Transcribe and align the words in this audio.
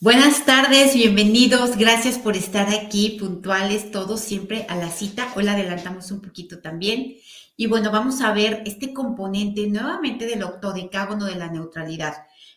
Buenas 0.00 0.46
tardes, 0.46 0.94
bienvenidos. 0.94 1.76
Gracias 1.76 2.18
por 2.18 2.36
estar 2.36 2.68
aquí, 2.72 3.16
puntuales 3.18 3.90
todos, 3.90 4.20
siempre 4.20 4.64
a 4.68 4.76
la 4.76 4.90
cita. 4.90 5.32
Hoy 5.34 5.42
la 5.42 5.54
adelantamos 5.54 6.12
un 6.12 6.20
poquito 6.20 6.60
también. 6.60 7.16
Y 7.56 7.66
bueno, 7.66 7.90
vamos 7.90 8.20
a 8.20 8.32
ver 8.32 8.62
este 8.64 8.94
componente 8.94 9.66
nuevamente 9.66 10.26
del 10.26 10.44
octodecágono 10.44 11.24
de 11.24 11.34
la 11.34 11.50
neutralidad. 11.50 12.14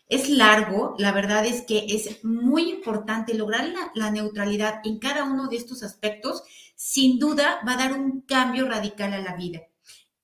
Es 0.08 0.28
largo, 0.28 0.94
la 0.98 1.10
verdad 1.10 1.44
es 1.44 1.62
que 1.62 1.84
es 1.88 2.22
muy 2.24 2.70
importante 2.70 3.34
lograr 3.34 3.64
la, 3.70 3.90
la 3.96 4.12
neutralidad 4.12 4.80
en 4.84 5.00
cada 5.00 5.24
uno 5.24 5.48
de 5.48 5.56
estos 5.56 5.82
aspectos. 5.82 6.44
Sin 6.76 7.18
duda 7.18 7.58
va 7.66 7.72
a 7.72 7.88
dar 7.88 7.92
un 7.92 8.20
cambio 8.20 8.68
radical 8.68 9.14
a 9.14 9.20
la 9.20 9.34
vida 9.34 9.62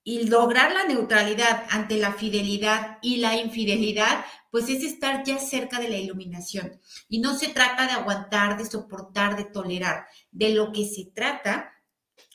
y 0.08 0.26
lograr 0.26 0.72
la 0.72 0.86
neutralidad 0.86 1.64
ante 1.68 1.98
la 1.98 2.14
fidelidad 2.14 2.96
y 3.02 3.18
la 3.18 3.36
infidelidad, 3.36 4.24
pues 4.50 4.68
es 4.68 4.82
estar 4.82 5.24
ya 5.24 5.38
cerca 5.38 5.80
de 5.80 5.88
la 5.88 5.96
iluminación. 5.96 6.80
Y 7.08 7.20
no 7.20 7.36
se 7.36 7.48
trata 7.48 7.86
de 7.86 7.92
aguantar, 7.92 8.58
de 8.58 8.64
soportar, 8.64 9.36
de 9.36 9.44
tolerar. 9.44 10.06
De 10.30 10.50
lo 10.50 10.72
que 10.72 10.86
se 10.86 11.06
trata 11.14 11.72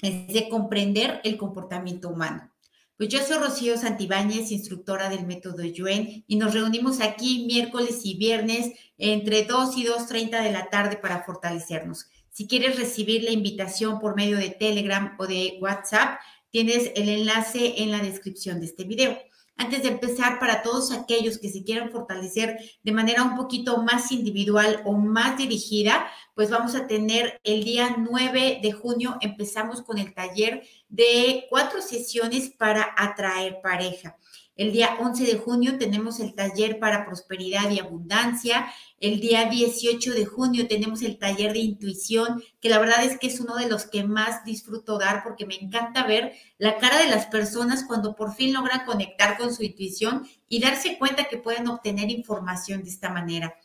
es 0.02 0.28
de 0.28 0.50
comprender 0.50 1.22
el 1.24 1.38
comportamiento 1.38 2.10
humano. 2.10 2.52
Pues 2.98 3.10
yo 3.10 3.20
soy 3.24 3.38
Rocío 3.38 3.78
Santibáñez, 3.78 4.52
instructora 4.52 5.10
del 5.10 5.26
método 5.26 5.64
Yuen, 5.64 6.24
y 6.28 6.36
nos 6.36 6.54
reunimos 6.54 7.02
aquí 7.02 7.46
miércoles 7.46 8.02
y 8.04 8.16
viernes 8.18 8.72
entre 8.98 9.44
2 9.46 9.78
y 9.78 9.86
2.30 9.86 10.44
de 10.44 10.52
la 10.52 10.70
tarde 10.70 10.98
para 10.98 11.24
fortalecernos. 11.24 12.08
Si 12.30 12.48
quieres 12.48 12.78
recibir 12.78 13.24
la 13.24 13.32
invitación 13.32 14.00
por 14.00 14.16
medio 14.16 14.38
de 14.38 14.50
Telegram 14.50 15.16
o 15.20 15.28
de 15.28 15.58
WhatsApp, 15.60 16.20
Tienes 16.54 16.92
el 16.96 17.10
enlace 17.10 17.82
en 17.82 17.90
la 17.90 17.98
descripción 17.98 18.60
de 18.60 18.68
este 18.68 18.84
video. 18.84 19.18
Antes 19.56 19.84
de 19.84 19.90
empezar, 19.90 20.40
para 20.40 20.64
todos 20.64 20.92
aquellos 20.92 21.38
que 21.38 21.50
se 21.50 21.64
quieran 21.64 21.92
fortalecer 21.92 22.58
de 22.84 22.92
manera 22.92 23.24
un 23.24 23.36
poquito 23.36 23.78
más 23.84 24.12
individual 24.12 24.82
o 24.84 24.94
más 24.94 25.38
dirigida, 25.38 26.08
pues 26.34 26.50
vamos 26.50 26.76
a 26.76 26.88
tener 26.88 27.40
el 27.44 27.64
día 27.64 27.96
9 27.98 28.60
de 28.64 28.72
junio, 28.72 29.18
empezamos 29.22 29.84
con 29.84 30.00
el 30.00 30.14
taller 30.14 30.64
de 30.90 31.46
cuatro 31.50 31.82
sesiones 31.82 32.50
para 32.50 32.94
atraer 32.98 33.60
pareja. 33.62 34.18
El 34.56 34.72
día 34.72 34.98
11 35.00 35.26
de 35.26 35.38
junio 35.40 35.80
tenemos 35.80 36.20
el 36.20 36.36
taller 36.36 36.78
para 36.78 37.06
prosperidad 37.06 37.72
y 37.72 37.80
abundancia. 37.80 38.68
El 39.00 39.20
día 39.20 39.50
18 39.50 40.14
de 40.14 40.26
junio 40.26 40.68
tenemos 40.68 41.02
el 41.02 41.18
taller 41.18 41.54
de 41.54 41.60
intuición, 41.60 42.44
que 42.62 42.70
la 42.70 42.78
verdad 42.78 43.04
es 43.04 43.18
que 43.18 43.28
es 43.28 43.40
uno 43.40 43.56
de 43.56 43.68
los 43.68 43.86
que 43.88 44.04
más 44.04 44.46
disfruto 44.46 45.00
dar 45.00 45.24
porque 45.24 45.48
me 45.48 45.56
encanta 45.56 46.06
ver 46.06 46.34
la 46.60 46.78
cara 46.78 47.00
de 47.00 47.10
las 47.10 47.26
personas 47.26 47.84
cuando 47.86 48.16
por 48.16 48.36
fin 48.36 48.54
logran 48.54 48.86
conectar 48.86 49.40
con 49.40 49.54
su 49.56 49.64
intuición 49.64 50.28
y 50.48 50.60
darse 50.60 51.00
cuenta 51.00 51.26
que 51.26 51.38
pueden 51.38 51.68
obtener 51.68 52.12
información 52.12 52.84
de 52.84 52.90
esta 52.90 53.10
manera. 53.10 53.56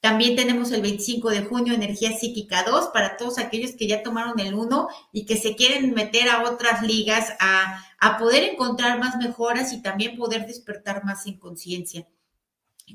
También 0.00 0.36
tenemos 0.36 0.70
el 0.70 0.82
25 0.82 1.30
de 1.30 1.42
junio 1.42 1.74
Energía 1.74 2.16
Psíquica 2.16 2.62
2 2.62 2.90
para 2.92 3.16
todos 3.16 3.38
aquellos 3.38 3.72
que 3.72 3.88
ya 3.88 4.04
tomaron 4.04 4.38
el 4.38 4.54
1 4.54 4.88
y 5.12 5.26
que 5.26 5.36
se 5.36 5.56
quieren 5.56 5.92
meter 5.92 6.28
a 6.28 6.44
otras 6.44 6.82
ligas 6.82 7.32
a, 7.40 7.84
poder 8.18 8.44
encontrar 8.44 8.98
más 9.00 9.16
mejoras 9.16 9.72
y 9.72 9.82
también 9.82 10.16
poder 10.16 10.46
despertar 10.46 11.04
más 11.04 11.26
en 11.26 11.36
conciencia. 11.38 12.06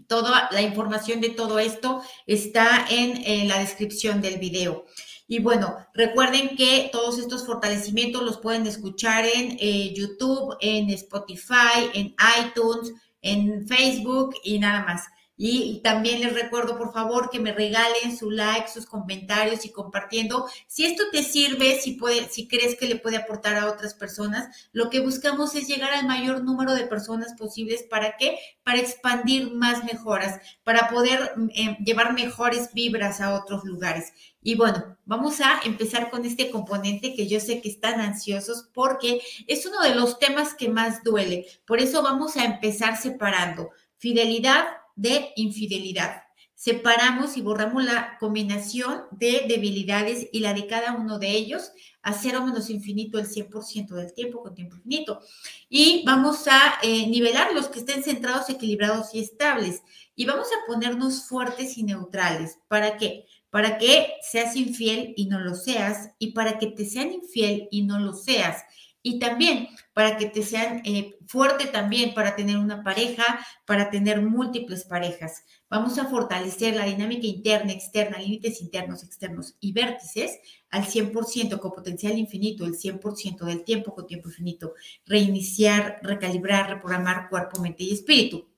Toda 0.07 0.47
la 0.51 0.61
información 0.61 1.19
de 1.19 1.29
todo 1.29 1.59
esto 1.59 2.01
está 2.25 2.85
en, 2.89 3.47
la 3.49 3.59
descripción 3.59 4.21
del 4.21 4.39
video. 4.39 4.85
Y 5.27 5.39
bueno, 5.39 5.75
recuerden 5.93 6.55
que 6.55 6.89
todos 6.91 7.19
estos 7.19 7.45
fortalecimientos 7.45 8.23
los 8.23 8.37
pueden 8.37 8.65
escuchar 8.65 9.25
en 9.25 9.57
eh, 9.59 9.93
YouTube, 9.93 10.55
en 10.61 10.89
Spotify, 10.89 11.89
en 11.93 12.15
iTunes, 12.39 12.93
en 13.21 13.67
Facebook 13.67 14.35
y 14.43 14.59
nada 14.59 14.85
más. 14.85 15.03
Y 15.45 15.81
también 15.83 16.21
les 16.21 16.33
recuerdo, 16.33 16.77
por 16.77 16.93
favor, 16.93 17.29
que 17.29 17.41
me 17.41 17.51
regalen 17.51 18.17
su 18.17 18.31
like, 18.31 18.69
sus 18.69 18.85
comentarios 18.85 19.65
y 19.65 19.73
compartiendo. 19.73 20.47
Si 20.67 20.85
esto 20.85 21.03
te 21.11 21.21
sirve, 21.21 21.81
si, 21.81 21.95
puede, 21.95 22.29
si 22.29 22.47
crees 22.47 22.77
que 22.77 22.87
le 22.87 22.95
puede 22.95 23.17
aportar 23.17 23.57
a 23.57 23.69
otras 23.69 23.93
personas, 23.93 24.69
lo 24.71 24.89
que 24.89 25.01
buscamos 25.01 25.53
es 25.55 25.67
llegar 25.67 25.91
al 25.91 26.07
mayor 26.07 26.45
número 26.45 26.73
de 26.73 26.87
personas 26.87 27.33
posibles. 27.33 27.83
¿Para 27.83 28.15
qué? 28.15 28.37
Para 28.63 28.79
expandir 28.79 29.51
más 29.51 29.83
mejoras, 29.83 30.39
para 30.63 30.87
poder 30.87 31.33
eh, 31.53 31.75
llevar 31.83 32.13
mejores 32.13 32.73
vibras 32.73 33.19
a 33.19 33.33
otros 33.33 33.65
lugares. 33.65 34.13
Y 34.41 34.55
bueno, 34.55 34.97
vamos 35.03 35.41
a 35.41 35.59
empezar 35.65 36.09
con 36.09 36.23
este 36.23 36.51
componente 36.51 37.15
que 37.15 37.27
yo 37.27 37.41
sé 37.41 37.59
que 37.59 37.67
están 37.67 37.99
ansiosos 37.99 38.69
porque 38.73 39.19
es 39.47 39.65
uno 39.65 39.81
de 39.81 39.93
los 39.93 40.19
temas 40.19 40.53
que 40.53 40.69
más 40.69 41.03
duele. 41.03 41.47
Por 41.65 41.81
eso 41.81 42.01
vamos 42.01 42.37
a 42.37 42.45
empezar 42.45 42.95
separando 42.95 43.71
fidelidad 43.97 44.65
de 44.95 45.31
infidelidad. 45.35 46.23
Separamos 46.55 47.35
y 47.35 47.41
borramos 47.41 47.83
la 47.83 48.17
combinación 48.19 49.03
de 49.11 49.45
debilidades 49.49 50.29
y 50.31 50.39
la 50.39 50.53
de 50.53 50.65
cada 50.65 50.93
uno 50.95 51.19
de 51.19 51.31
ellos 51.31 51.73
a 52.01 52.13
cero 52.13 52.45
menos 52.45 52.69
infinito 52.69 53.19
el 53.19 53.27
100% 53.27 53.95
del 53.95 54.13
tiempo 54.13 54.41
con 54.41 54.55
tiempo 54.55 54.77
infinito. 54.77 55.19
Y 55.67 56.03
vamos 56.05 56.47
a 56.47 56.75
eh, 56.81 57.07
nivelar 57.07 57.53
los 57.53 57.67
que 57.67 57.79
estén 57.79 58.03
centrados, 58.03 58.49
equilibrados 58.49 59.13
y 59.13 59.19
estables. 59.19 59.81
Y 60.15 60.25
vamos 60.25 60.47
a 60.47 60.65
ponernos 60.65 61.25
fuertes 61.27 61.77
y 61.77 61.83
neutrales. 61.83 62.59
¿Para 62.67 62.97
qué? 62.97 63.25
Para 63.49 63.77
que 63.77 64.13
seas 64.21 64.55
infiel 64.55 65.13
y 65.17 65.25
no 65.25 65.39
lo 65.39 65.55
seas. 65.55 66.11
Y 66.17 66.31
para 66.31 66.59
que 66.59 66.67
te 66.67 66.85
sean 66.85 67.11
infiel 67.11 67.67
y 67.71 67.81
no 67.83 67.99
lo 67.99 68.13
seas 68.13 68.63
y 69.03 69.19
también 69.19 69.67
para 69.93 70.17
que 70.17 70.25
te 70.27 70.41
sean 70.41 70.81
eh, 70.85 71.17
fuerte 71.27 71.67
también 71.67 72.13
para 72.13 72.35
tener 72.35 72.57
una 72.57 72.83
pareja, 72.83 73.45
para 73.65 73.91
tener 73.91 74.21
múltiples 74.21 74.85
parejas. 74.85 75.43
Vamos 75.69 75.99
a 75.99 76.05
fortalecer 76.05 76.75
la 76.75 76.85
dinámica 76.85 77.27
interna, 77.27 77.73
externa, 77.73 78.17
límites 78.17 78.61
internos, 78.61 79.03
externos 79.03 79.55
y 79.59 79.73
vértices 79.73 80.39
al 80.69 80.85
100% 80.85 81.59
con 81.59 81.71
potencial 81.71 82.17
infinito, 82.17 82.65
el 82.65 82.75
100% 82.75 83.45
del 83.45 83.63
tiempo 83.63 83.93
con 83.93 84.07
tiempo 84.07 84.29
infinito. 84.29 84.73
Reiniciar, 85.05 85.99
recalibrar, 86.01 86.69
reprogramar 86.69 87.29
cuerpo, 87.29 87.61
mente 87.61 87.83
y 87.83 87.93
espíritu. 87.93 88.52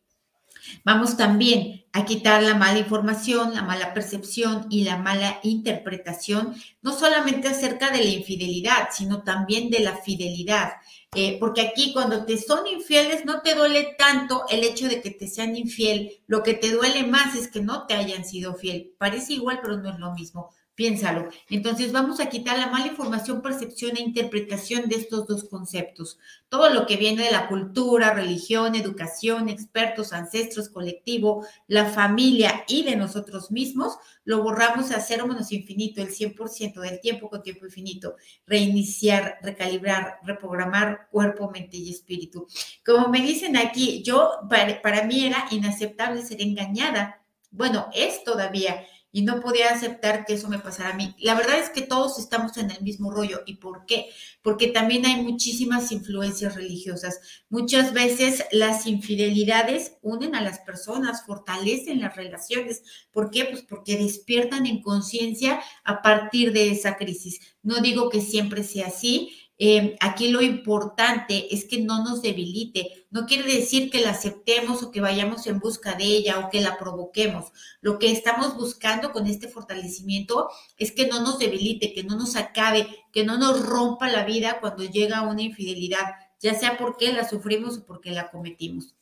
Vamos 0.84 1.18
también 1.18 1.86
a 1.94 2.06
quitar 2.06 2.44
la 2.44 2.56
mala 2.56 2.80
información, 2.80 3.54
la 3.54 3.64
mala 3.64 3.94
percepción 3.94 4.68
y 4.70 4.84
la 4.84 4.98
mala 4.98 5.40
interpretación, 5.44 6.54
no 6.82 6.92
solamente 6.92 7.48
acerca 7.48 7.90
de 7.90 8.04
la 8.04 8.10
infidelidad, 8.10 8.90
sino 8.92 9.24
también 9.24 9.70
de 9.70 9.80
la 9.80 9.96
fidelidad. 9.98 10.74
Eh, 11.14 11.38
porque 11.40 11.62
aquí 11.62 11.94
cuando 11.94 12.26
te 12.26 12.38
son 12.38 12.68
infieles 12.68 13.24
no 13.24 13.42
te 13.42 13.56
duele 13.56 13.96
tanto 13.98 14.44
el 14.50 14.66
hecho 14.66 14.90
de 14.90 15.02
que 15.02 15.12
te 15.12 15.28
sean 15.28 15.56
infiel, 15.56 16.12
lo 16.28 16.44
que 16.44 16.54
te 16.54 16.72
duele 16.72 17.04
más 17.08 17.36
es 17.36 17.48
que 17.48 17.62
no 17.62 17.86
te 17.86 17.94
hayan 17.94 18.26
sido 18.26 18.56
fiel. 18.56 18.94
Parece 18.98 19.34
igual, 19.34 19.60
pero 19.62 19.78
no 19.78 19.90
es 19.90 19.98
lo 19.98 20.14
mismo. 20.14 20.50
Piénsalo. 20.76 21.30
Entonces 21.50 21.94
vamos 21.94 22.20
a 22.20 22.28
quitar 22.28 22.60
la 22.60 22.68
mala 22.68 22.88
información, 22.88 23.42
percepción 23.42 23.96
e 23.96 24.02
interpretación 24.02 24.90
de 24.90 24.98
estos 24.98 25.26
dos 25.26 25.46
conceptos. 25.46 26.20
Todo 26.50 26.70
lo 26.70 26.86
que 26.86 26.98
viene 26.98 27.24
de 27.24 27.32
la 27.32 27.48
cultura, 27.48 28.14
religión, 28.14 28.76
educación, 28.76 29.48
expertos, 29.48 30.12
ancestros, 30.12 30.68
colectivo, 30.68 31.46
la 31.68 31.86
familia 31.86 32.66
y 32.68 32.84
de 32.84 32.98
nosotros 32.98 33.52
mismos, 33.52 33.98
lo 34.26 34.44
borramos 34.44 34.92
a 34.92 35.00
cero 35.00 35.28
menos 35.28 35.54
infinito, 35.54 36.02
el 36.02 36.10
100% 36.10 36.82
del 36.82 37.00
tiempo 37.00 37.30
con 37.30 37.42
tiempo 37.42 37.66
infinito. 37.66 38.18
Reiniciar, 38.46 39.38
recalibrar, 39.42 40.20
reprogramar 40.24 41.08
cuerpo, 41.10 41.50
mente 41.50 41.78
y 41.78 41.90
espíritu. 41.90 42.48
Como 42.86 43.08
me 43.08 43.22
dicen 43.22 43.56
aquí, 43.56 44.04
yo, 44.04 44.40
para, 44.50 44.82
para 44.82 45.06
mí 45.06 45.26
era 45.26 45.46
inaceptable 45.52 46.22
ser 46.22 46.42
engañada. 46.42 47.22
Bueno, 47.50 47.90
es 47.94 48.26
todavía 48.26 48.86
y 49.16 49.22
no 49.22 49.40
podía 49.40 49.70
aceptar 49.70 50.26
que 50.26 50.34
eso 50.34 50.50
me 50.50 50.60
pasara 50.60 50.90
a 50.90 50.98
mí. 50.98 51.16
La 51.20 51.36
verdad 51.36 51.58
es 51.58 51.70
que 51.70 51.82
todos 51.82 52.20
estamos 52.20 52.58
en 52.58 52.70
el 52.70 52.84
mismo 52.84 53.12
rollo. 53.12 53.44
¿Y 53.46 53.56
por 53.56 53.86
qué? 53.86 54.10
Porque 54.42 54.68
también 54.68 55.06
hay 55.06 55.24
muchísimas 55.24 55.94
influencias 55.94 56.54
religiosas. 56.54 57.22
Muchas 57.48 57.94
veces 57.94 58.44
las 58.52 58.86
infidelidades 58.86 59.94
unen 60.02 60.36
a 60.36 60.42
las 60.42 60.60
personas, 60.60 61.26
fortalecen 61.26 62.02
las 62.02 62.14
relaciones. 62.14 62.84
¿Por 63.14 63.32
qué? 63.32 63.46
Pues 63.46 63.62
porque 63.62 63.96
despiertan 63.98 64.66
en 64.66 64.82
conciencia 64.82 65.62
a 65.86 66.02
partir 66.02 66.52
de 66.52 66.72
esa 66.72 66.98
crisis. 66.98 67.40
No 67.64 67.80
digo 67.80 68.10
que 68.10 68.20
siempre 68.20 68.66
sea 68.66 68.88
así, 68.88 69.32
eh, 69.58 69.96
aquí 70.02 70.30
lo 70.30 70.42
importante 70.42 71.54
es 71.54 71.66
que 71.66 71.80
no 71.80 72.04
nos 72.04 72.22
debilite. 72.22 73.08
No 73.10 73.26
quiere 73.26 73.52
decir 73.52 73.90
que 73.90 74.02
la 74.02 74.12
aceptemos 74.12 74.84
o 74.84 74.92
que 74.92 75.00
vayamos 75.00 75.48
en 75.48 75.60
busca 75.60 75.96
de 75.96 76.04
ella 76.04 76.40
o 76.40 76.50
que 76.50 76.62
la 76.62 76.78
provoquemos. 76.78 77.52
Lo 77.82 77.98
que 77.98 78.12
estamos 78.12 78.56
buscando 78.58 79.12
con 79.12 79.28
este 79.28 79.48
fortalecimiento 79.48 80.50
es 80.78 80.92
que 80.92 81.08
no 81.08 81.22
nos 81.22 81.40
debilite, 81.40 81.94
que 81.94 82.04
no 82.04 82.18
nos 82.18 82.36
acabe, 82.36 82.88
que 83.14 83.24
no 83.24 83.38
nos 83.38 83.66
rompa 83.66 84.10
la 84.10 84.26
vida 84.26 84.60
cuando 84.60 84.84
llega 84.84 85.22
una 85.22 85.42
infidelidad, 85.42 86.16
ya 86.42 86.54
sea 86.54 86.78
porque 86.78 87.14
la 87.14 87.28
sufrimos 87.28 87.78
o 87.78 87.86
porque 87.86 88.12
la 88.12 88.30
cometimos. 88.30 88.96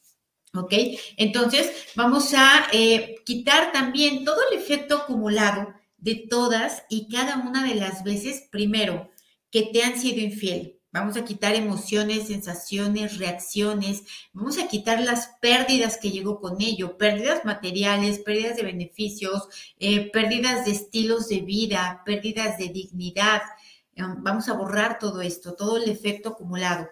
¿Ok? 0.55 0.73
Entonces, 1.17 1.71
vamos 1.95 2.35
a 2.35 2.67
eh, 2.71 3.15
quitar 3.25 3.71
también 3.71 4.23
todo 4.23 4.37
el 4.51 4.59
efecto 4.59 4.97
acumulado 4.97 5.73
de 5.97 6.27
todas 6.29 6.83
y 6.89 7.07
cada 7.09 7.37
una 7.37 7.67
de 7.67 7.73
las 7.73 8.03
veces, 8.03 8.47
primero, 8.51 9.09
que 9.53 9.69
te 9.71 9.83
han 9.83 9.99
sido 9.99 10.19
infiel. 10.19 10.79
Vamos 10.91 11.15
a 11.15 11.23
quitar 11.23 11.53
emociones, 11.53 12.27
sensaciones, 12.27 13.19
reacciones. 13.19 14.03
Vamos 14.33 14.57
a 14.57 14.67
quitar 14.67 14.99
las 14.99 15.27
pérdidas 15.41 15.97
que 15.97 16.09
llegó 16.09 16.41
con 16.41 16.59
ello, 16.59 16.97
pérdidas 16.97 17.45
materiales, 17.45 18.17
pérdidas 18.17 18.57
de 18.57 18.63
beneficios, 18.63 19.47
eh, 19.77 20.09
pérdidas 20.09 20.65
de 20.65 20.71
estilos 20.71 21.27
de 21.29 21.41
vida, 21.41 22.01
pérdidas 22.03 22.57
de 22.57 22.69
dignidad. 22.69 23.43
Em, 23.95 24.23
vamos 24.23 24.49
a 24.49 24.53
borrar 24.53 24.97
todo 24.97 25.21
esto, 25.21 25.53
todo 25.53 25.77
el 25.77 25.87
efecto 25.87 26.29
acumulado 26.29 26.89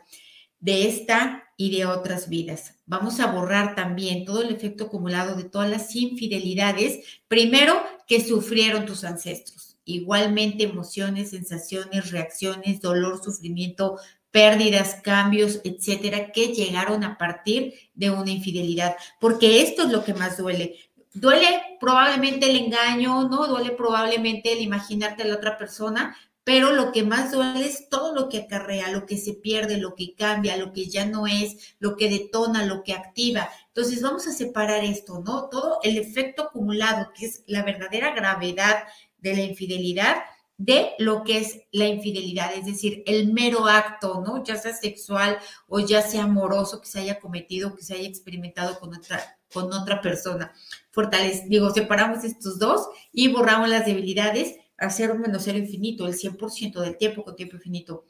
de 0.60 0.88
esta 0.88 1.44
y 1.58 1.76
de 1.76 1.88
otras 1.88 2.30
vidas. 2.30 2.76
Vamos 2.86 3.20
a 3.20 3.32
borrar 3.32 3.74
también 3.74 4.24
todo 4.24 4.44
el 4.44 4.54
efecto 4.54 4.84
acumulado 4.84 5.36
de 5.36 5.46
todas 5.46 5.70
las 5.70 5.96
infidelidades, 5.96 7.22
primero 7.28 7.82
que 8.06 8.24
sufrieron 8.24 8.86
tus 8.86 9.04
ancestros. 9.04 9.71
Igualmente 9.86 10.64
emociones, 10.64 11.32
sensaciones, 11.32 12.12
reacciones, 12.12 12.82
dolor, 12.82 13.24
sufrimiento, 13.24 13.98
pérdidas, 14.32 14.96
cambios, 15.04 15.60
etcétera, 15.64 16.32
que 16.32 16.54
llegaron 16.54 17.04
a 17.04 17.18
partir 17.18 17.74
de 17.94 18.10
una 18.10 18.32
infidelidad, 18.32 18.96
porque 19.20 19.62
esto 19.62 19.84
es 19.84 19.90
lo 19.90 20.04
que 20.04 20.14
más 20.14 20.38
duele. 20.38 20.78
Duele 21.14 21.78
probablemente 21.80 22.50
el 22.50 22.56
engaño, 22.56 23.28
¿no? 23.28 23.48
Duele 23.48 23.72
probablemente 23.72 24.54
el 24.54 24.62
imaginarte 24.62 25.24
a 25.24 25.26
la 25.26 25.36
otra 25.36 25.58
persona, 25.58 26.16
pero 26.44 26.72
lo 26.72 26.92
que 26.92 27.04
más 27.04 27.32
duele 27.32 27.68
es 27.68 27.90
todo 27.90 28.16
lo 28.16 28.30
que 28.30 28.40
acarrea, 28.40 28.90
lo 28.90 29.06
que 29.06 29.18
se 29.18 29.34
pierde, 29.34 29.78
lo 29.78 29.94
que 29.94 30.16
cambia, 30.16 30.58
lo 30.58 30.74
que 30.74 30.88
ya 30.88 31.06
no 31.06 31.28
es, 31.28 31.76
lo 31.80 31.98
que 31.98 32.10
detona, 32.10 32.66
lo 32.66 32.82
que 32.84 32.94
activa. 32.94 33.50
Entonces 33.68 34.02
vamos 34.02 34.26
a 34.28 34.32
separar 34.32 34.84
esto, 34.84 35.22
¿no? 35.24 35.50
Todo 35.50 35.80
el 35.84 35.98
efecto 35.98 36.44
acumulado, 36.44 37.12
que 37.14 37.28
es 37.28 37.44
la 37.46 37.64
verdadera 37.64 38.16
gravedad 38.16 38.84
de 39.22 39.36
la 39.36 39.42
infidelidad, 39.44 40.18
de 40.58 40.92
lo 41.00 41.24
que 41.24 41.40
es 41.40 41.62
la 41.72 41.88
infidelidad, 41.88 42.54
es 42.54 42.66
decir, 42.66 43.02
el 43.08 43.34
mero 43.34 43.66
acto, 43.66 44.22
¿no? 44.26 44.44
Ya 44.44 44.58
sea 44.58 44.74
sexual 44.74 45.40
o 45.68 45.80
ya 45.80 46.02
sea 46.02 46.24
amoroso 46.24 46.82
que 46.82 46.88
se 46.88 47.00
haya 47.00 47.20
cometido, 47.20 47.76
que 47.76 47.84
se 47.84 47.96
haya 47.96 48.08
experimentado 48.08 48.80
con 48.80 48.94
otra, 48.94 49.40
con 49.52 49.74
otra 49.74 50.02
persona. 50.02 50.54
Fortalece, 50.92 51.46
digo, 51.48 51.72
separamos 51.72 52.24
estos 52.24 52.60
dos 52.60 52.88
y 53.12 53.30
borramos 53.30 53.70
las 53.70 53.86
debilidades 53.88 54.56
hacer 54.82 55.12
un 55.12 55.22
menos 55.22 55.44
cero 55.44 55.58
infinito, 55.58 56.08
el 56.08 56.16
100% 56.16 56.82
del 56.82 56.98
tiempo 56.98 57.24
con 57.24 57.36
tiempo 57.36 57.56
infinito. 57.56 58.06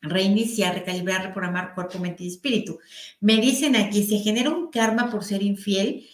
Reiniciar, 0.00 0.74
recalibrar, 0.74 1.22
reprogramar 1.26 1.74
cuerpo, 1.74 1.98
mente 1.98 2.24
y 2.24 2.28
espíritu. 2.28 2.78
Me 3.20 3.36
dicen 3.36 3.76
aquí, 3.76 4.02
¿se 4.02 4.18
genera 4.18 4.50
un 4.50 4.70
karma 4.70 5.10
por 5.10 5.24
ser 5.24 5.42
infiel? 5.42 6.06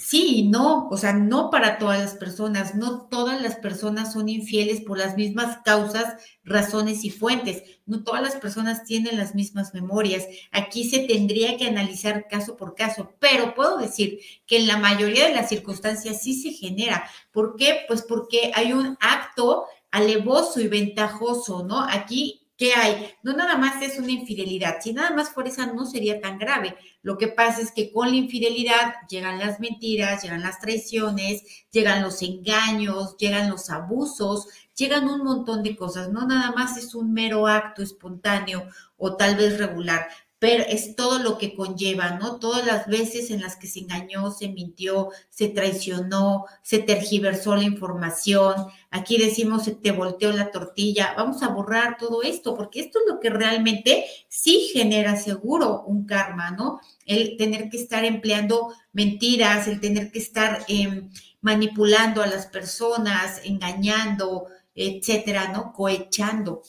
Sí 0.00 0.44
no, 0.48 0.88
o 0.90 0.96
sea, 0.96 1.12
no 1.12 1.50
para 1.50 1.76
todas 1.76 1.98
las 1.98 2.14
personas, 2.14 2.76
no 2.76 3.08
todas 3.08 3.42
las 3.42 3.56
personas 3.56 4.12
son 4.12 4.28
infieles 4.28 4.80
por 4.80 4.96
las 4.96 5.16
mismas 5.16 5.58
causas, 5.64 6.22
razones 6.44 7.04
y 7.04 7.10
fuentes, 7.10 7.64
no 7.84 8.04
todas 8.04 8.22
las 8.22 8.36
personas 8.36 8.84
tienen 8.84 9.18
las 9.18 9.34
mismas 9.34 9.74
memorias. 9.74 10.24
Aquí 10.52 10.88
se 10.88 11.00
tendría 11.00 11.56
que 11.56 11.66
analizar 11.66 12.28
caso 12.28 12.56
por 12.56 12.76
caso, 12.76 13.14
pero 13.18 13.56
puedo 13.56 13.76
decir 13.76 14.20
que 14.46 14.58
en 14.58 14.68
la 14.68 14.76
mayoría 14.76 15.26
de 15.26 15.34
las 15.34 15.48
circunstancias 15.48 16.22
sí 16.22 16.40
se 16.40 16.52
genera. 16.52 17.10
¿Por 17.32 17.56
qué? 17.56 17.80
Pues 17.88 18.02
porque 18.02 18.52
hay 18.54 18.72
un 18.72 18.96
acto 19.00 19.66
alevoso 19.90 20.60
y 20.60 20.68
ventajoso, 20.68 21.64
¿no? 21.64 21.80
Aquí 21.80 22.37
¿Qué 22.58 22.74
hay? 22.74 23.12
No 23.22 23.34
nada 23.34 23.56
más 23.56 23.80
es 23.82 24.00
una 24.00 24.10
infidelidad. 24.10 24.78
Si 24.82 24.92
nada 24.92 25.10
más 25.14 25.30
por 25.30 25.46
esa 25.46 25.66
no 25.66 25.86
sería 25.86 26.20
tan 26.20 26.38
grave. 26.38 26.76
Lo 27.02 27.16
que 27.16 27.28
pasa 27.28 27.62
es 27.62 27.70
que 27.70 27.92
con 27.92 28.10
la 28.10 28.16
infidelidad 28.16 28.94
llegan 29.08 29.38
las 29.38 29.60
mentiras, 29.60 30.24
llegan 30.24 30.42
las 30.42 30.58
traiciones, 30.58 31.44
llegan 31.70 32.02
los 32.02 32.20
engaños, 32.20 33.16
llegan 33.16 33.48
los 33.48 33.70
abusos, 33.70 34.48
llegan 34.74 35.08
un 35.08 35.22
montón 35.22 35.62
de 35.62 35.76
cosas. 35.76 36.10
No 36.10 36.26
nada 36.26 36.50
más 36.50 36.76
es 36.76 36.96
un 36.96 37.12
mero 37.12 37.46
acto 37.46 37.80
espontáneo 37.80 38.66
o 38.96 39.14
tal 39.14 39.36
vez 39.36 39.56
regular 39.56 40.08
pero 40.38 40.64
es 40.68 40.94
todo 40.94 41.18
lo 41.18 41.36
que 41.36 41.54
conlleva, 41.54 42.12
¿no? 42.12 42.38
Todas 42.38 42.64
las 42.64 42.86
veces 42.86 43.30
en 43.30 43.40
las 43.42 43.56
que 43.56 43.66
se 43.66 43.80
engañó, 43.80 44.30
se 44.30 44.48
mintió, 44.48 45.10
se 45.30 45.48
traicionó, 45.48 46.44
se 46.62 46.78
tergiversó 46.78 47.56
la 47.56 47.64
información. 47.64 48.54
Aquí 48.90 49.18
decimos, 49.18 49.64
se 49.64 49.72
te 49.72 49.90
volteó 49.90 50.32
la 50.32 50.52
tortilla. 50.52 51.14
Vamos 51.16 51.42
a 51.42 51.48
borrar 51.48 51.96
todo 51.98 52.22
esto, 52.22 52.54
porque 52.54 52.80
esto 52.80 53.00
es 53.00 53.12
lo 53.12 53.18
que 53.18 53.30
realmente 53.30 54.04
sí 54.28 54.70
genera 54.72 55.16
seguro 55.16 55.82
un 55.84 56.06
karma, 56.06 56.52
¿no? 56.52 56.80
El 57.04 57.36
tener 57.36 57.68
que 57.68 57.78
estar 57.78 58.04
empleando 58.04 58.72
mentiras, 58.92 59.66
el 59.66 59.80
tener 59.80 60.12
que 60.12 60.20
estar 60.20 60.64
em, 60.68 61.10
manipulando 61.40 62.22
a 62.22 62.26
las 62.26 62.46
personas, 62.46 63.40
engañando, 63.44 64.46
etcétera, 64.74 65.50
¿no? 65.52 65.72
Cohechando. 65.72 66.62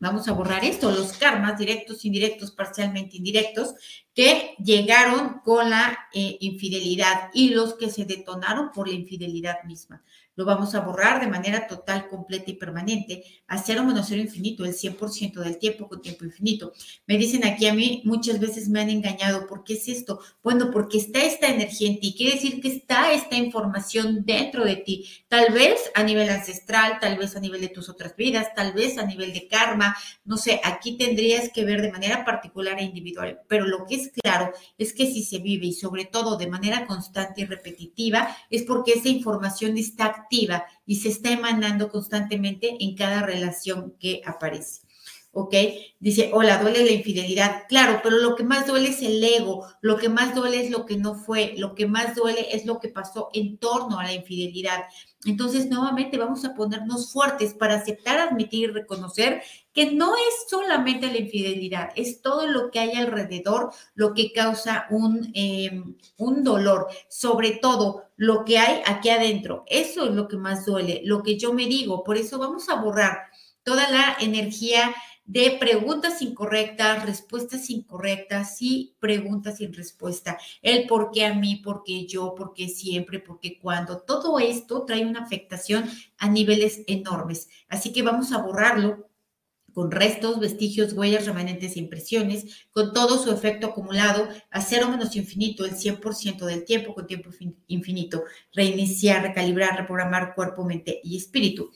Vamos 0.00 0.28
a 0.28 0.32
borrar 0.32 0.64
esto, 0.64 0.90
los 0.90 1.12
karmas 1.14 1.58
directos, 1.58 2.04
indirectos, 2.04 2.52
parcialmente 2.52 3.16
indirectos, 3.16 3.74
que 4.14 4.54
llegaron 4.62 5.40
con 5.44 5.70
la 5.70 5.98
eh, 6.12 6.36
infidelidad 6.40 7.30
y 7.32 7.50
los 7.50 7.74
que 7.74 7.90
se 7.90 8.04
detonaron 8.04 8.70
por 8.72 8.88
la 8.88 8.94
infidelidad 8.94 9.64
misma 9.64 10.02
lo 10.38 10.44
vamos 10.44 10.76
a 10.76 10.80
borrar 10.80 11.20
de 11.20 11.26
manera 11.26 11.66
total, 11.66 12.08
completa 12.08 12.48
y 12.52 12.54
permanente 12.54 13.24
a 13.48 13.58
cero 13.58 13.82
menos 13.82 14.06
cero 14.08 14.22
infinito, 14.22 14.64
el 14.64 14.72
100% 14.72 15.40
del 15.42 15.58
tiempo 15.58 15.88
con 15.88 16.00
tiempo 16.00 16.24
infinito. 16.24 16.72
Me 17.08 17.18
dicen 17.18 17.44
aquí 17.44 17.66
a 17.66 17.74
mí, 17.74 18.02
muchas 18.04 18.38
veces 18.38 18.68
me 18.68 18.80
han 18.80 18.88
engañado. 18.88 19.48
¿Por 19.48 19.64
qué 19.64 19.72
es 19.72 19.88
esto? 19.88 20.20
Bueno, 20.40 20.70
porque 20.70 20.98
está 20.98 21.24
esta 21.24 21.48
energía 21.48 21.88
en 21.88 21.98
ti. 21.98 22.14
Quiere 22.16 22.36
decir 22.36 22.60
que 22.60 22.68
está 22.68 23.12
esta 23.12 23.34
información 23.34 24.24
dentro 24.24 24.64
de 24.64 24.76
ti. 24.76 25.08
Tal 25.26 25.52
vez 25.52 25.90
a 25.96 26.04
nivel 26.04 26.30
ancestral, 26.30 27.00
tal 27.00 27.18
vez 27.18 27.34
a 27.34 27.40
nivel 27.40 27.60
de 27.60 27.68
tus 27.70 27.88
otras 27.88 28.14
vidas, 28.14 28.54
tal 28.54 28.74
vez 28.74 28.96
a 28.96 29.06
nivel 29.06 29.32
de 29.32 29.48
karma. 29.48 29.96
No 30.24 30.36
sé, 30.36 30.60
aquí 30.62 30.96
tendrías 30.96 31.50
que 31.52 31.64
ver 31.64 31.82
de 31.82 31.90
manera 31.90 32.24
particular 32.24 32.78
e 32.78 32.84
individual. 32.84 33.40
Pero 33.48 33.66
lo 33.66 33.86
que 33.86 33.96
es 33.96 34.12
claro 34.22 34.52
es 34.76 34.92
que 34.92 35.06
si 35.06 35.24
se 35.24 35.38
vive 35.38 35.66
y 35.66 35.72
sobre 35.72 36.04
todo 36.04 36.36
de 36.36 36.46
manera 36.46 36.86
constante 36.86 37.40
y 37.40 37.44
repetitiva, 37.44 38.36
es 38.50 38.62
porque 38.62 38.92
esa 38.92 39.08
información 39.08 39.76
está 39.76 40.26
y 40.86 40.96
se 40.96 41.08
está 41.08 41.30
emanando 41.30 41.90
constantemente 41.90 42.76
en 42.80 42.96
cada 42.96 43.22
relación 43.22 43.94
que 43.98 44.22
aparece. 44.24 44.87
¿Ok? 45.38 45.54
Dice, 46.00 46.30
hola, 46.32 46.58
duele 46.58 46.84
la 46.84 46.92
infidelidad. 46.92 47.62
Claro, 47.68 48.00
pero 48.02 48.18
lo 48.18 48.34
que 48.34 48.44
más 48.44 48.66
duele 48.66 48.88
es 48.88 49.02
el 49.02 49.22
ego, 49.22 49.66
lo 49.80 49.96
que 49.96 50.08
más 50.08 50.34
duele 50.34 50.64
es 50.64 50.70
lo 50.70 50.84
que 50.84 50.96
no 50.96 51.14
fue, 51.14 51.54
lo 51.56 51.74
que 51.74 51.86
más 51.86 52.14
duele 52.14 52.48
es 52.52 52.66
lo 52.66 52.80
que 52.80 52.88
pasó 52.88 53.30
en 53.32 53.58
torno 53.58 53.98
a 53.98 54.04
la 54.04 54.12
infidelidad. 54.12 54.84
Entonces, 55.24 55.68
nuevamente 55.68 56.16
vamos 56.18 56.44
a 56.44 56.54
ponernos 56.54 57.12
fuertes 57.12 57.54
para 57.54 57.74
aceptar, 57.74 58.18
admitir 58.18 58.70
y 58.70 58.72
reconocer 58.72 59.42
que 59.72 59.92
no 59.92 60.14
es 60.14 60.48
solamente 60.48 61.06
la 61.08 61.18
infidelidad, 61.18 61.90
es 61.94 62.20
todo 62.20 62.46
lo 62.46 62.70
que 62.70 62.80
hay 62.80 62.92
alrededor 62.92 63.70
lo 63.94 64.14
que 64.14 64.32
causa 64.32 64.86
un, 64.90 65.30
em, 65.34 65.96
un 66.16 66.42
dolor, 66.42 66.88
sobre 67.08 67.52
todo 67.52 68.04
lo 68.16 68.44
que 68.44 68.58
hay 68.58 68.82
aquí 68.86 69.10
adentro. 69.10 69.64
Eso 69.66 70.06
es 70.06 70.14
lo 70.14 70.26
que 70.26 70.36
más 70.36 70.66
duele, 70.66 71.02
lo 71.04 71.22
que 71.22 71.38
yo 71.38 71.52
me 71.52 71.66
digo. 71.66 72.02
Por 72.02 72.16
eso 72.16 72.38
vamos 72.38 72.68
a 72.68 72.76
borrar 72.76 73.28
toda 73.68 73.90
la 73.90 74.16
energía 74.20 74.94
de 75.28 75.58
preguntas 75.60 76.22
incorrectas, 76.22 77.04
respuestas 77.04 77.68
incorrectas 77.68 78.62
y 78.62 78.96
preguntas 78.98 79.58
sin 79.58 79.74
respuesta. 79.74 80.38
El 80.62 80.86
por 80.86 81.10
qué 81.10 81.26
a 81.26 81.34
mí, 81.34 81.56
por 81.56 81.82
qué 81.84 82.06
yo, 82.06 82.34
por 82.34 82.54
qué 82.54 82.68
siempre, 82.68 83.20
por 83.20 83.38
qué 83.38 83.58
cuando. 83.60 83.98
Todo 83.98 84.38
esto 84.38 84.86
trae 84.86 85.04
una 85.04 85.20
afectación 85.20 85.84
a 86.16 86.30
niveles 86.30 86.82
enormes. 86.86 87.50
Así 87.68 87.92
que 87.92 88.02
vamos 88.02 88.32
a 88.32 88.38
borrarlo 88.38 89.06
con 89.74 89.90
restos, 89.90 90.40
vestigios, 90.40 90.94
huellas, 90.94 91.26
remanentes 91.26 91.76
e 91.76 91.80
impresiones, 91.80 92.66
con 92.70 92.94
todo 92.94 93.22
su 93.22 93.30
efecto 93.30 93.66
acumulado 93.66 94.26
a 94.50 94.62
cero 94.62 94.88
menos 94.88 95.14
infinito, 95.14 95.66
el 95.66 95.76
100% 95.76 96.46
del 96.46 96.64
tiempo 96.64 96.94
con 96.94 97.06
tiempo 97.06 97.28
infinito, 97.66 98.24
reiniciar, 98.54 99.22
recalibrar, 99.22 99.78
reprogramar 99.78 100.34
cuerpo, 100.34 100.64
mente 100.64 101.00
y 101.04 101.18
espíritu. 101.18 101.70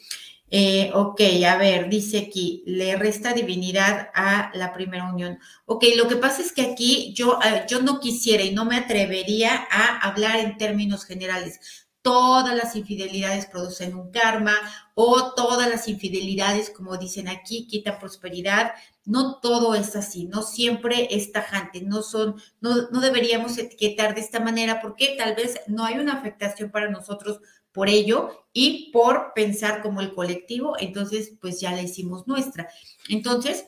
Eh, 0.55 0.91
ok, 0.93 1.19
a 1.49 1.57
ver, 1.57 1.89
dice 1.89 2.19
aquí, 2.19 2.63
le 2.67 2.95
resta 2.97 3.33
divinidad 3.33 4.11
a 4.15 4.51
la 4.55 4.75
primera 4.75 5.11
unión. 5.11 5.39
Ok, 5.65 5.85
lo 5.97 6.09
que 6.09 6.17
pasa 6.17 6.43
es 6.43 6.53
que 6.53 6.61
aquí 6.61 7.15
yo, 7.15 7.39
eh, 7.43 7.65
yo 7.71 7.81
no 7.81 8.01
quisiera 8.01 8.43
y 8.45 8.53
no 8.53 8.67
me 8.67 8.77
atrevería 8.77 9.67
a 9.71 9.99
hablar 10.07 10.41
en 10.41 10.59
términos 10.59 11.07
generales. 11.07 11.89
Todas 12.03 12.55
las 12.55 12.77
infidelidades 12.77 13.47
producen 13.47 13.95
un 13.95 14.11
karma 14.11 14.53
o 14.95 15.33
todas 15.35 15.71
las 15.71 15.89
infidelidades, 15.89 16.69
como 16.69 16.99
dicen 16.99 17.29
aquí, 17.29 17.67
quitan 17.67 17.99
prosperidad. 17.99 18.73
No 19.07 19.41
todo 19.41 19.75
es 19.75 19.97
así, 19.97 20.27
no 20.27 20.43
siempre 20.43 21.09
es 21.13 21.33
tajante, 21.33 21.81
no 21.81 22.03
son, 22.03 22.37
no, 22.61 22.91
no 22.91 23.01
deberíamos 23.01 23.57
etiquetar 23.57 24.15
de 24.15 24.21
esta 24.21 24.39
manera 24.39 24.83
porque 24.83 25.15
tal 25.17 25.35
vez 25.35 25.61
no 25.67 25.85
hay 25.87 25.99
una 25.99 26.13
afectación 26.13 26.71
para 26.71 26.91
nosotros 26.91 27.41
por 27.73 27.89
ello 27.89 28.47
y 28.53 28.91
por 28.93 29.33
pensar 29.35 29.83
como 29.83 30.01
el 30.01 30.15
colectivo, 30.15 30.77
entonces 30.79 31.33
pues 31.41 31.61
ya 31.61 31.73
la 31.73 31.83
hicimos 31.83 32.27
nuestra. 32.27 32.69
Entonces, 33.09 33.67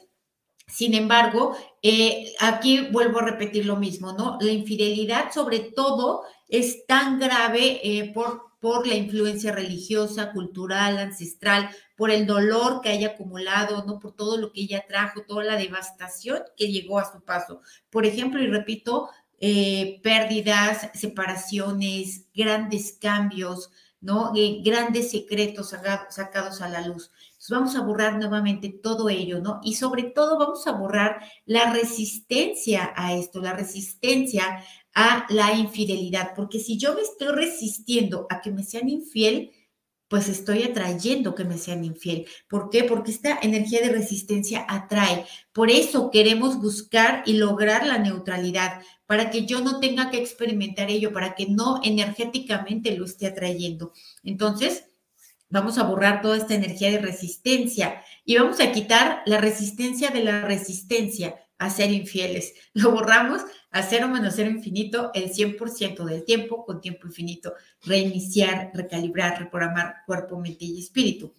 sin 0.67 0.95
embargo, 0.95 1.57
eh, 1.83 2.33
aquí 2.41 2.89
vuelvo 2.91 3.21
a 3.21 3.25
repetir 3.25 3.67
lo 3.67 3.77
mismo, 3.77 4.13
¿no? 4.13 4.39
La 4.41 4.51
infidelidad 4.51 5.33
sobre 5.33 5.61
todo 5.61 6.23
es 6.49 6.87
tan 6.87 7.19
grave 7.19 7.81
eh, 7.83 8.13
por, 8.15 8.43
por 8.61 8.87
la 8.87 8.95
influencia 8.95 9.53
religiosa, 9.53 10.33
cultural, 10.33 10.99
ancestral, 10.99 11.71
por 11.97 12.11
el 12.11 12.27
dolor 12.27 12.81
que 12.81 12.89
haya 12.91 13.09
acumulado, 13.09 13.85
¿no? 13.85 13.99
Por 13.99 14.17
todo 14.17 14.37
lo 14.39 14.53
que 14.53 14.63
ella 14.63 14.85
trajo, 14.89 15.23
toda 15.27 15.45
la 15.45 15.57
devastación 15.57 16.43
que 16.57 16.73
llegó 16.73 16.99
a 16.99 17.13
su 17.13 17.23
paso. 17.23 17.61
Por 17.91 18.07
ejemplo, 18.07 18.43
y 18.43 18.47
repito, 18.47 19.11
eh, 19.39 20.01
pérdidas, 20.03 20.91
separaciones, 20.95 22.27
grandes 22.35 22.97
cambios, 23.01 23.71
¿no? 24.05 24.33
Eh, 24.37 24.61
grandes 24.63 25.11
secretos 25.11 25.75
sacados 26.11 26.61
a 26.61 26.69
la 26.69 26.87
luz. 26.87 27.11
Vamos 27.49 27.75
a 27.75 27.81
borrar 27.81 28.19
nuevamente 28.19 28.69
todo 28.69 29.09
ello, 29.09 29.41
¿no? 29.41 29.61
Y 29.63 29.75
sobre 29.75 30.05
todo 30.05 30.39
vamos 30.39 30.67
a 30.67 30.73
borrar 30.73 31.21
la 31.47 31.73
resistencia 31.73 32.93
a 32.97 33.15
esto, 33.15 33.41
la 33.41 33.55
resistencia 33.55 34.63
a 34.95 35.27
la 35.31 35.55
infidelidad, 35.55 36.35
porque 36.37 36.61
si 36.61 36.79
yo 36.79 36.95
me 36.95 37.01
estoy 37.01 37.29
resistiendo 37.29 38.27
a 38.31 38.41
que 38.41 38.53
me 38.53 38.63
sean 38.63 38.89
infiel, 38.89 39.51
pues 40.09 40.29
estoy 40.29 40.63
atrayendo 40.63 41.35
que 41.35 41.45
me 41.45 41.59
sean 41.59 41.85
infiel. 41.85 42.27
¿Por 42.49 42.71
qué? 42.71 42.85
Porque 42.85 43.11
esta 43.11 43.39
energía 43.43 43.81
de 43.81 43.89
resistencia 43.89 44.65
atrae. 44.69 45.27
Por 45.53 45.71
eso 45.71 46.11
queremos 46.11 46.61
buscar 46.61 47.23
y 47.27 47.35
lograr 47.35 47.87
la 47.87 47.99
neutralidad, 47.99 48.83
para 49.07 49.31
que 49.31 49.47
yo 49.47 49.61
no 49.61 49.81
tenga 49.81 50.11
que 50.11 50.19
experimentar 50.19 50.91
ello, 50.91 51.13
para 51.13 51.35
que 51.35 51.47
no 51.47 51.81
energéticamente 51.83 52.97
lo 52.97 53.05
esté 53.05 53.27
atrayendo. 53.27 53.93
Entonces, 54.23 54.85
vamos 55.49 55.79
a 55.79 55.85
borrar 55.85 56.23
toda 56.23 56.37
esta 56.37 56.55
energía 56.55 56.91
de 56.91 56.99
resistencia 56.99 58.03
y 58.25 58.37
vamos 58.37 58.61
a 58.61 58.73
quitar 58.73 59.23
la 59.27 59.39
resistencia 59.39 60.11
de 60.11 60.25
la 60.25 60.43
resistencia 60.43 61.37
a 61.59 61.71
ser 61.71 61.93
infieles. 61.93 62.55
Lo 62.75 62.91
borramos 62.91 63.43
a 63.75 63.83
cero 63.83 64.07
menos 64.07 64.35
cero 64.37 64.51
infinito 64.51 65.11
el 65.15 65.33
100% 65.33 66.05
del 66.05 66.25
tiempo 66.25 66.65
con 66.65 66.81
tiempo 66.81 67.09
infinito. 67.09 67.55
Reiniciar, 67.83 68.71
recalibrar, 68.73 69.39
reprogramar 69.41 69.97
cuerpo, 70.07 70.39
mente 70.39 70.65
y 70.65 70.79
espíritu. 70.79 71.35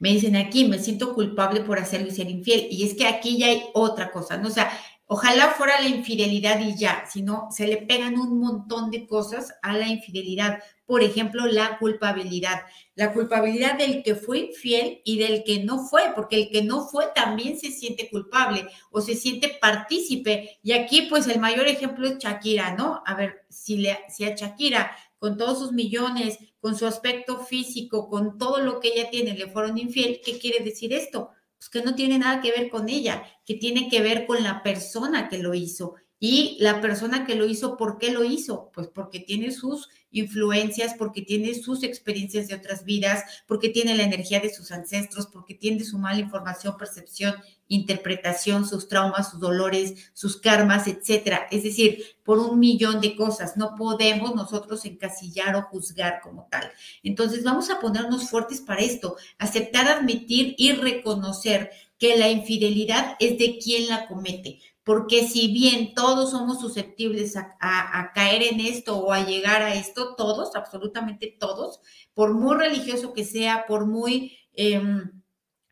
Me 0.00 0.10
dicen 0.10 0.34
aquí, 0.34 0.64
me 0.64 0.80
siento 0.80 1.14
culpable 1.14 1.60
por 1.60 1.78
hacerlo 1.78 2.08
y 2.08 2.10
ser 2.10 2.28
infiel. 2.28 2.66
Y 2.70 2.82
es 2.82 2.94
que 2.94 3.06
aquí 3.06 3.38
ya 3.38 3.46
hay 3.46 3.62
otra 3.74 4.10
cosa, 4.10 4.36
¿no? 4.36 4.48
O 4.48 4.50
sea, 4.50 4.68
Ojalá 5.10 5.52
fuera 5.52 5.80
la 5.80 5.88
infidelidad 5.88 6.60
y 6.60 6.76
ya, 6.76 7.06
sino 7.10 7.48
se 7.50 7.66
le 7.66 7.78
pegan 7.78 8.18
un 8.18 8.38
montón 8.38 8.90
de 8.90 9.06
cosas 9.06 9.54
a 9.62 9.74
la 9.74 9.88
infidelidad. 9.88 10.58
Por 10.84 11.02
ejemplo, 11.02 11.46
la 11.46 11.78
culpabilidad. 11.78 12.60
La 12.94 13.14
culpabilidad 13.14 13.78
del 13.78 14.02
que 14.02 14.14
fue 14.14 14.40
infiel 14.40 15.00
y 15.06 15.18
del 15.18 15.44
que 15.44 15.64
no 15.64 15.78
fue, 15.86 16.02
porque 16.14 16.36
el 16.36 16.50
que 16.50 16.60
no 16.60 16.86
fue 16.86 17.06
también 17.14 17.58
se 17.58 17.70
siente 17.70 18.10
culpable 18.10 18.68
o 18.90 19.00
se 19.00 19.14
siente 19.14 19.56
partícipe. 19.58 20.58
Y 20.62 20.72
aquí, 20.72 21.06
pues, 21.08 21.26
el 21.26 21.40
mayor 21.40 21.68
ejemplo 21.68 22.06
es 22.06 22.18
Shakira, 22.18 22.74
¿no? 22.74 23.02
A 23.06 23.14
ver, 23.14 23.46
si, 23.48 23.78
le, 23.78 23.98
si 24.10 24.24
a 24.24 24.36
Shakira, 24.36 24.94
con 25.18 25.38
todos 25.38 25.58
sus 25.58 25.72
millones, 25.72 26.38
con 26.60 26.76
su 26.76 26.86
aspecto 26.86 27.38
físico, 27.38 28.10
con 28.10 28.36
todo 28.36 28.58
lo 28.58 28.78
que 28.78 28.88
ella 28.88 29.08
tiene, 29.08 29.32
le 29.32 29.46
fueron 29.46 29.78
infiel, 29.78 30.20
¿qué 30.22 30.38
quiere 30.38 30.62
decir 30.62 30.92
esto? 30.92 31.30
Pues 31.58 31.68
que 31.70 31.82
no 31.82 31.94
tiene 31.94 32.18
nada 32.18 32.40
que 32.40 32.52
ver 32.52 32.70
con 32.70 32.88
ella, 32.88 33.24
que 33.44 33.54
tiene 33.54 33.88
que 33.88 34.00
ver 34.00 34.26
con 34.26 34.42
la 34.42 34.62
persona 34.62 35.28
que 35.28 35.38
lo 35.38 35.54
hizo. 35.54 35.94
Y 36.20 36.56
la 36.58 36.80
persona 36.80 37.24
que 37.26 37.36
lo 37.36 37.46
hizo, 37.46 37.76
¿por 37.76 37.98
qué 37.98 38.10
lo 38.10 38.24
hizo? 38.24 38.70
Pues 38.74 38.88
porque 38.88 39.20
tiene 39.20 39.52
sus 39.52 39.88
influencias, 40.10 40.94
porque 40.98 41.22
tiene 41.22 41.54
sus 41.54 41.84
experiencias 41.84 42.48
de 42.48 42.56
otras 42.56 42.84
vidas, 42.84 43.22
porque 43.46 43.68
tiene 43.68 43.96
la 43.96 44.02
energía 44.02 44.40
de 44.40 44.52
sus 44.52 44.72
ancestros, 44.72 45.28
porque 45.28 45.54
tiene 45.54 45.84
su 45.84 45.98
mala 45.98 46.18
información, 46.18 46.76
percepción, 46.76 47.34
interpretación, 47.68 48.66
sus 48.66 48.88
traumas, 48.88 49.30
sus 49.30 49.40
dolores, 49.40 50.10
sus 50.14 50.36
karmas, 50.36 50.86
etcétera. 50.86 51.46
Es 51.50 51.62
decir, 51.62 52.04
por 52.24 52.38
un 52.38 52.58
millón 52.58 53.00
de 53.00 53.14
cosas. 53.14 53.56
No 53.56 53.74
podemos 53.76 54.34
nosotros 54.34 54.84
encasillar 54.84 55.54
o 55.56 55.62
juzgar 55.62 56.20
como 56.22 56.48
tal. 56.50 56.70
Entonces, 57.02 57.44
vamos 57.44 57.70
a 57.70 57.80
ponernos 57.80 58.30
fuertes 58.30 58.60
para 58.60 58.82
esto, 58.82 59.16
aceptar, 59.38 59.88
admitir 59.88 60.54
y 60.58 60.72
reconocer 60.72 61.70
que 61.98 62.16
la 62.16 62.28
infidelidad 62.28 63.16
es 63.18 63.38
de 63.38 63.58
quien 63.58 63.88
la 63.88 64.06
comete 64.06 64.60
porque 64.88 65.28
si 65.28 65.52
bien 65.52 65.92
todos 65.92 66.30
somos 66.30 66.62
susceptibles 66.62 67.36
a, 67.36 68.10
caer 68.14 68.42
en 68.42 68.60
esto 68.60 68.96
o 68.96 69.12
a 69.12 69.22
llegar 69.22 69.60
a 69.60 69.74
esto, 69.74 70.14
todos, 70.14 70.56
absolutamente 70.56 71.36
todos, 71.38 71.80
por 72.14 72.32
muy 72.32 72.56
religioso 72.56 73.12
que 73.12 73.26
sea, 73.26 73.66
por 73.68 73.84
muy, 73.84 74.38
em, 74.54 75.17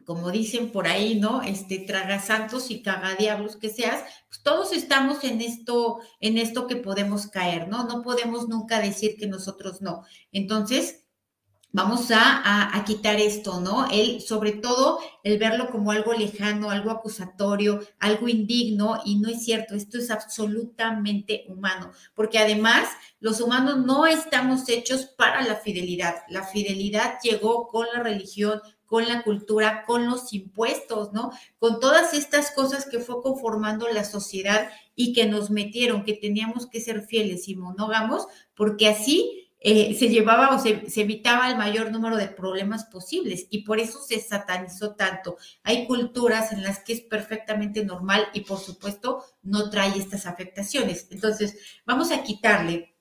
como 0.06 0.30
dicen 0.30 0.70
por 0.70 0.86
ahí, 0.86 1.18
¿no? 1.18 1.42
Este, 1.42 1.80
traga 1.80 2.20
santos 2.20 2.70
y 2.70 2.80
cagadiablos 2.80 3.56
que 3.56 3.68
seas, 3.68 4.02
pues 4.28 4.42
todos 4.42 4.72
estamos 4.72 5.24
en 5.24 5.40
esto, 5.40 5.98
en 6.20 6.38
esto 6.38 6.68
que 6.68 6.76
podemos 6.76 7.26
caer, 7.26 7.68
¿no? 7.68 7.84
No 7.84 8.02
podemos 8.02 8.48
nunca 8.48 8.80
decir 8.80 9.16
que 9.18 9.26
nosotros 9.26 9.82
no. 9.82 10.04
Entonces, 10.30 11.06
vamos 11.76 12.10
a, 12.10 12.82
quitar 12.86 13.16
esto, 13.16 13.60
¿no? 13.60 13.86
El, 13.90 14.22
sobre 14.22 14.52
todo, 14.52 14.98
el 15.24 15.38
verlo 15.38 15.68
como 15.70 15.90
algo 15.90 16.14
lejano, 16.14 16.70
algo 16.70 16.90
acusatorio, 16.90 17.80
algo 17.98 18.28
indigno, 18.28 19.02
y 19.04 19.18
no 19.18 19.28
es 19.28 19.44
cierto, 19.44 19.74
esto 19.74 19.98
es 19.98 20.10
absolutamente 20.10 21.44
humano, 21.48 21.90
porque 22.14 22.38
además 22.38 22.88
los 23.20 23.40
humanos 23.42 23.84
no 23.84 24.06
estamos 24.06 24.68
hechos 24.70 25.04
para 25.04 25.42
la 25.42 25.56
fidelidad. 25.56 26.14
La 26.28 26.44
fidelidad 26.44 27.18
llegó 27.22 27.68
con 27.68 27.86
la 27.92 28.02
religión, 28.02 28.62
con 28.86 29.08
la 29.08 29.22
cultura, 29.22 29.84
con 29.84 30.06
los 30.06 30.32
impuestos, 30.32 31.12
¿no? 31.12 31.32
Con 31.58 31.80
todas 31.80 32.14
estas 32.14 32.50
cosas 32.52 32.86
que 32.86 33.00
fue 33.00 33.22
conformando 33.22 33.88
la 33.88 34.04
sociedad 34.04 34.70
y 34.94 35.12
que 35.12 35.26
nos 35.26 35.50
metieron, 35.50 36.04
que 36.04 36.14
teníamos 36.14 36.66
que 36.66 36.80
ser 36.80 37.02
fieles 37.02 37.48
y 37.48 37.56
monógamos, 37.56 38.26
porque 38.54 38.88
así 38.88 39.46
eh, 39.60 39.94
se 39.94 40.08
llevaba 40.08 40.54
o 40.54 40.60
se, 40.60 40.84
evitaba 41.00 41.50
el 41.50 41.56
mayor 41.56 41.90
número 41.90 42.16
de 42.16 42.28
problemas 42.28 42.84
posibles 42.84 43.48
y 43.50 43.62
por 43.62 43.80
eso 43.80 44.00
se 44.00 44.20
satanizó 44.20 44.94
tanto. 44.94 45.38
Hay 45.64 45.86
culturas 45.86 46.52
en 46.52 46.62
las 46.62 46.78
que 46.80 46.92
es 46.92 47.00
perfectamente 47.00 47.84
normal 47.84 48.28
y 48.32 48.42
por 48.42 48.60
supuesto 48.60 49.24
no 49.42 49.68
trae 49.70 49.98
estas 49.98 50.26
afectaciones. 50.26 51.08
Entonces, 51.10 51.58
vamos 51.84 52.12
a 52.12 52.22
quitarle 52.22 52.94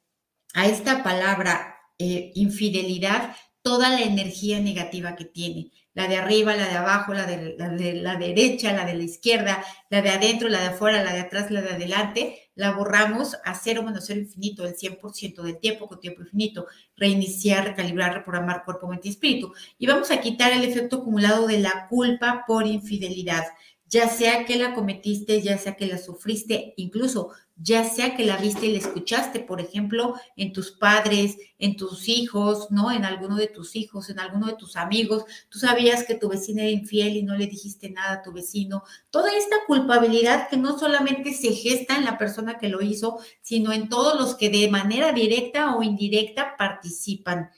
a 0.56 0.66
esta 0.66 1.04
palabra 1.04 1.76
eh, 2.00 2.32
infidelidad 2.36 3.36
toda 3.66 3.90
la 3.90 4.04
energía 4.04 4.60
negativa 4.60 5.16
que 5.16 5.26
tiene. 5.26 5.72
La 5.96 6.08
de 6.08 6.18
arriba, 6.18 6.56
la 6.56 6.68
de 6.68 6.76
abajo, 6.76 7.16
la 7.16 7.26
de, 7.26 7.56
la 7.58 7.70
de 7.70 7.94
la 7.94 8.16
derecha, 8.16 8.72
la 8.74 8.86
de 8.86 8.94
la 8.94 9.02
izquierda, 9.02 9.66
la 9.90 10.04
de 10.04 10.12
adentro, 10.12 10.50
la 10.50 10.60
de 10.60 10.68
afuera, 10.68 11.04
la 11.04 11.12
de 11.12 11.22
atrás, 11.22 11.50
la 11.50 11.64
de 11.64 11.72
adelante, 11.72 12.52
la 12.54 12.74
borramos 12.74 13.36
a 13.44 13.56
cero 13.56 13.82
menos 13.82 14.06
cero 14.06 14.20
infinito, 14.20 14.68
el 14.68 14.76
100% 14.76 15.42
del 15.42 15.58
tiempo 15.58 15.88
con 15.88 16.00
tiempo 16.00 16.22
infinito, 16.22 16.68
reiniciar, 16.96 17.66
recalibrar, 17.66 18.14
reprogramar 18.14 18.64
cuerpo, 18.66 18.88
mente 18.88 19.08
y 19.08 19.12
espíritu. 19.12 19.52
Y 19.80 19.88
vamos 19.88 20.12
a 20.12 20.22
quitar 20.22 20.52
el 20.52 20.64
efecto 20.64 20.98
acumulado 20.98 21.48
de 21.48 21.58
la 21.58 21.88
culpa 21.90 22.44
por 22.46 22.68
infidelidad, 22.68 23.46
ya 23.88 24.10
sea 24.10 24.46
que 24.46 24.58
la 24.58 24.74
cometiste, 24.74 25.42
ya 25.42 25.58
sea 25.58 25.76
que 25.76 25.88
la 25.88 25.98
sufriste, 25.98 26.74
incluso 26.78 27.32
ya 27.58 27.86
sea 27.86 28.18
que 28.18 28.26
la 28.26 28.36
viste 28.36 28.66
y 28.66 28.74
la 28.74 28.80
escuchaste, 28.80 29.40
por 29.40 29.62
ejemplo, 29.62 30.16
en 30.36 30.52
tus 30.52 30.72
padres, 30.72 31.38
en 31.58 31.78
tus 31.78 32.10
hijos, 32.10 32.70
¿no? 32.70 32.92
En 32.92 33.06
alguno 33.06 33.38
de 33.38 33.48
tus 33.48 33.78
hijos, 33.78 34.10
en 34.10 34.20
alguno 34.20 34.48
de 34.48 34.56
tus 34.56 34.76
amigos. 34.76 35.24
Tú 35.48 35.60
sabías 35.60 36.04
que 36.04 36.16
tu 36.16 36.28
vecina 36.28 36.64
era 36.64 36.72
infiel 36.72 37.16
y 37.16 37.24
no 37.24 37.38
le 37.38 37.48
dijiste 37.48 37.90
nada 37.90 38.16
a 38.16 38.22
tu 38.22 38.34
vecino. 38.34 38.84
Toda 39.10 39.32
esta 39.34 39.56
culpabilidad 39.68 40.50
que 40.50 40.58
no 40.58 40.78
solamente 40.78 41.34
se 41.34 41.54
gesta 41.54 41.96
en 41.96 42.04
la 42.04 42.18
persona 42.18 42.58
que 42.58 42.68
lo 42.68 42.82
hizo, 42.82 43.20
sino 43.42 43.72
en 43.72 43.88
todos 43.88 44.20
los 44.20 44.36
que 44.36 44.50
de 44.50 44.70
manera 44.70 45.14
directa 45.14 45.76
o 45.76 45.84
indirecta 45.84 46.58
participan. 46.58 47.52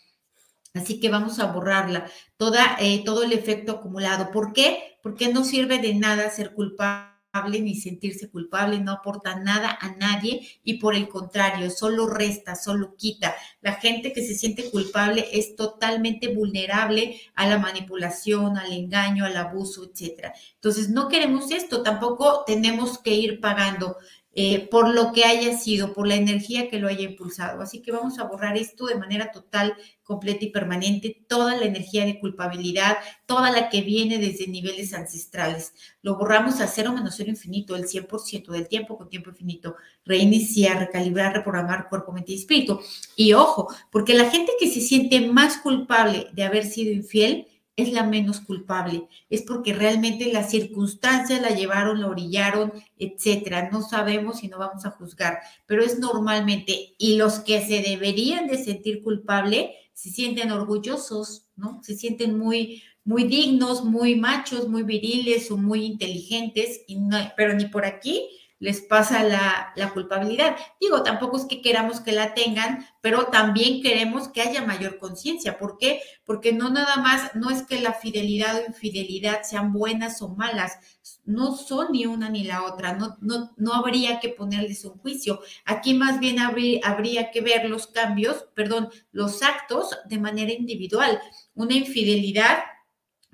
Así 0.76 1.00
que 1.00 1.10
vamos 1.10 1.40
a 1.40 1.52
borrarla, 1.52 2.08
toda, 2.38 2.78
eh, 2.80 3.04
todo 3.04 3.24
el 3.24 3.34
efecto 3.34 3.72
acumulado. 3.74 4.30
¿Por 4.30 4.54
qué? 4.54 4.97
Porque 5.08 5.32
no 5.32 5.46
sirve 5.46 5.80
de 5.80 5.94
nada 5.94 6.30
ser 6.30 6.54
culpable 6.54 7.62
ni 7.62 7.76
sentirse 7.76 8.30
culpable, 8.30 8.82
no 8.82 8.92
aporta 8.92 9.40
nada 9.40 9.78
a 9.80 9.96
nadie 9.96 10.46
y 10.66 10.80
por 10.80 10.96
el 10.96 11.08
contrario, 11.08 11.70
solo 11.70 12.08
resta, 12.10 12.56
solo 12.56 12.98
quita. 12.98 13.34
La 13.62 13.76
gente 13.76 14.12
que 14.12 14.22
se 14.22 14.36
siente 14.36 14.70
culpable 14.70 15.26
es 15.32 15.56
totalmente 15.56 16.28
vulnerable 16.28 17.22
a 17.36 17.48
la 17.48 17.58
manipulación, 17.58 18.58
al 18.58 18.74
engaño, 18.74 19.24
al 19.24 19.38
abuso, 19.38 19.90
etcétera. 19.90 20.34
Entonces, 20.56 20.90
no 20.90 21.08
queremos 21.08 21.52
esto, 21.52 21.84
tampoco 21.84 22.44
tenemos 22.46 22.98
que 22.98 23.14
ir 23.14 23.40
pagando. 23.40 23.96
Eh, 24.40 24.68
por 24.70 24.94
lo 24.94 25.14
que 25.14 25.26
haya 25.26 25.58
sido, 25.58 25.94
por 25.94 26.08
la 26.08 26.14
energía 26.14 26.70
que 26.70 26.78
lo 26.78 26.88
haya 26.88 27.02
impulsado. 27.02 27.60
Así 27.60 27.82
que 27.82 27.92
vamos 27.92 28.20
a 28.20 28.26
borrar 28.26 28.56
esto 28.56 28.86
de 28.86 28.94
manera 28.94 29.32
total, 29.32 29.74
completa 30.04 30.46
y 30.46 30.52
permanente, 30.52 31.26
toda 31.28 31.58
la 31.58 31.66
energía 31.66 32.06
de 32.06 32.20
culpabilidad, 32.20 32.98
toda 33.26 33.50
la 33.50 33.70
que 33.70 33.82
viene 33.82 34.20
desde 34.20 34.46
niveles 34.46 34.94
ancestrales. 34.94 35.74
Lo 36.04 36.18
borramos 36.20 36.62
a 36.62 36.68
cero 36.68 36.94
menos 36.94 37.16
cero 37.18 37.32
infinito, 37.32 37.76
el 37.76 37.88
100% 37.88 38.52
del 38.52 38.68
tiempo 38.68 38.96
con 38.96 39.10
tiempo 39.10 39.32
infinito. 39.32 39.76
Reiniciar, 40.06 40.78
recalibrar, 40.78 41.34
reprogramar 41.34 41.90
cuerpo, 41.90 42.12
mente 42.12 42.34
y 42.34 42.36
espíritu. 42.36 42.80
Y 43.16 43.34
ojo, 43.34 43.74
porque 43.92 44.14
la 44.14 44.30
gente 44.30 44.52
que 44.60 44.70
se 44.70 44.82
siente 44.82 45.20
más 45.22 45.58
culpable 45.58 46.28
de 46.34 46.44
haber 46.44 46.64
sido 46.64 46.94
infiel, 46.94 47.48
es 47.78 47.94
la 47.94 48.04
menos 48.04 48.42
culpable, 48.42 49.08
es 49.30 49.44
porque 49.44 49.72
realmente 49.74 50.34
las 50.34 50.50
circunstancias 50.50 51.42
la 51.42 51.52
llevaron, 51.52 52.02
la 52.02 52.08
orillaron, 52.08 52.74
etcétera. 52.98 53.70
No 53.72 53.82
sabemos 53.84 54.44
y 54.44 54.48
no 54.48 54.58
vamos 54.58 54.86
a 54.86 54.92
juzgar, 54.92 55.40
pero 55.68 55.84
es 55.84 56.00
normalmente, 56.00 56.96
y 56.98 57.16
los 57.18 57.40
que 57.40 57.62
se 57.66 57.82
deberían 57.82 58.48
de 58.48 58.62
sentir 58.62 59.04
culpable, 59.04 59.76
se 59.94 60.10
sienten 60.10 60.52
orgullosos, 60.52 61.48
¿no? 61.56 61.82
Se 61.84 61.96
sienten 61.96 62.38
muy, 62.38 62.84
muy 63.04 63.24
dignos, 63.24 63.84
muy 63.84 64.16
machos, 64.16 64.68
muy 64.68 64.84
viriles 64.84 65.50
o 65.52 65.58
muy 65.58 65.86
inteligentes, 65.86 66.82
y 66.88 66.96
no, 66.98 67.18
pero 67.38 67.54
ni 67.54 67.66
por 67.66 67.86
aquí 67.86 68.28
les 68.60 68.82
pasa 68.82 69.24
la, 69.24 69.92
culpabilidad. 69.94 70.56
Digo, 70.82 71.04
tampoco 71.04 71.38
es 71.38 71.46
que 71.46 71.62
queramos 71.62 72.02
que 72.02 72.12
la 72.12 72.34
tengan, 72.34 72.86
pero 73.02 73.28
también 73.28 73.82
queremos 73.82 74.28
que 74.28 74.42
haya 74.42 74.62
mayor 74.64 75.00
conciencia. 75.00 75.58
¿Por 75.58 75.78
qué? 75.78 76.02
Porque 76.26 76.54
no 76.54 76.70
nada 76.70 76.98
más, 76.98 77.36
no 77.36 77.50
es 77.50 77.64
que 77.64 77.80
la 77.80 77.94
fidelidad 77.94 78.56
o 78.56 78.68
infidelidad 78.68 79.44
sean 79.44 79.74
buenas 79.74 80.22
o 80.22 80.30
malas, 80.30 80.78
no 81.26 81.56
son 81.56 81.92
ni 81.92 82.06
una 82.06 82.30
ni 82.30 82.44
la 82.44 82.64
otra, 82.64 82.94
no, 82.94 83.18
no, 83.22 83.52
no 83.58 83.74
habría 83.74 84.20
que 84.20 84.30
ponerles 84.30 84.86
un 84.86 84.98
juicio. 84.98 85.42
Aquí 85.66 85.94
más 85.94 86.20
bien 86.20 86.40
habría, 86.40 86.80
habría 86.84 87.32
que 87.32 87.42
ver 87.42 87.70
los 87.70 87.88
cambios, 87.88 88.46
perdón, 88.56 88.90
los 89.12 89.44
actos 89.44 89.98
de 90.06 90.20
manera 90.20 90.52
individual. 90.52 91.20
Una 91.54 91.76
infidelidad 91.76 92.60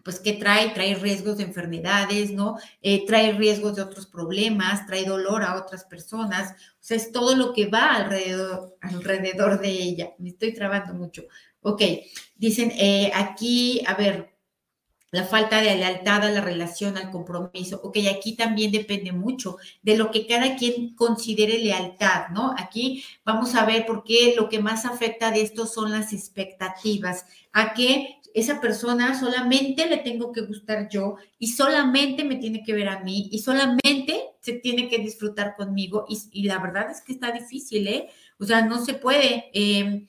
pues 0.03 0.19
que 0.19 0.33
trae, 0.33 0.69
trae 0.72 0.95
riesgos 0.95 1.38
de 1.38 1.43
enfermedades, 1.43 2.31
¿no? 2.31 2.57
Eh, 2.81 3.05
trae 3.05 3.31
riesgos 3.33 3.75
de 3.75 3.81
otros 3.81 4.05
problemas, 4.05 4.86
trae 4.86 5.05
dolor 5.05 5.43
a 5.43 5.55
otras 5.55 5.86
personas, 5.86 6.51
o 6.51 6.77
sea, 6.79 6.98
es 6.98 7.12
todo 7.12 7.36
lo 7.36 7.53
que 7.53 7.67
va 7.67 7.95
alrededor, 7.95 8.77
alrededor 8.81 9.62
de 9.62 9.69
ella. 9.69 10.13
Me 10.19 10.29
estoy 10.29 10.53
trabando 10.53 10.93
mucho. 10.93 11.24
Ok, 11.62 11.81
dicen 12.36 12.72
eh, 12.77 13.12
aquí, 13.15 13.81
a 13.88 13.93
ver, 13.93 14.33
la 15.13 15.24
falta 15.24 15.62
de 15.62 15.75
lealtad 15.75 16.24
a 16.24 16.31
la 16.31 16.41
relación, 16.41 16.98
al 16.98 17.12
compromiso. 17.12 17.79
Ok, 17.83 18.00
aquí 18.12 18.36
también 18.36 18.72
depende 18.72 19.12
mucho 19.12 19.57
de 19.83 19.95
lo 19.95 20.10
que 20.10 20.25
cada 20.25 20.55
quien 20.55 20.95
considere 20.95 21.60
lealtad, 21.60 22.29
¿no? 22.29 22.55
Aquí 22.57 23.05
vamos 23.24 23.53
a 23.53 23.63
ver 23.63 23.86
por 23.86 24.03
qué 24.03 24.33
lo 24.36 24.50
que 24.50 24.60
más 24.60 24.86
afecta 24.86 25.29
de 25.29 25.41
esto 25.43 25.67
son 25.67 25.91
las 25.91 26.13
expectativas. 26.13 27.27
A 27.51 27.75
qué 27.75 28.17
esa 28.34 28.60
persona 28.60 29.20
solamente 29.20 29.86
le 29.88 29.98
tengo 29.98 30.32
que 30.32 30.42
gustar 30.42 30.90
yo 30.90 31.16
y 31.40 31.48
solamente 31.48 32.24
me 32.24 32.38
tiene 32.38 32.63
que 32.63 32.74
ver 32.74 32.90
a 32.90 33.00
mí 33.00 33.30
y 33.32 33.40
solamente 33.40 34.22
se 34.42 34.54
tiene 34.54 34.90
que 34.90 34.98
disfrutar 34.98 35.56
conmigo. 35.56 36.06
Y, 36.10 36.44
la 36.44 36.60
verdad 36.60 36.92
es 36.92 37.02
que 37.02 37.13
está 37.13 37.32
difícil, 37.32 37.88
¿eh? 37.88 38.10
O 38.40 38.46
sea, 38.46 38.66
no 38.66 38.84
se 38.84 38.96
puede. 38.96 39.50
Em, 39.54 40.08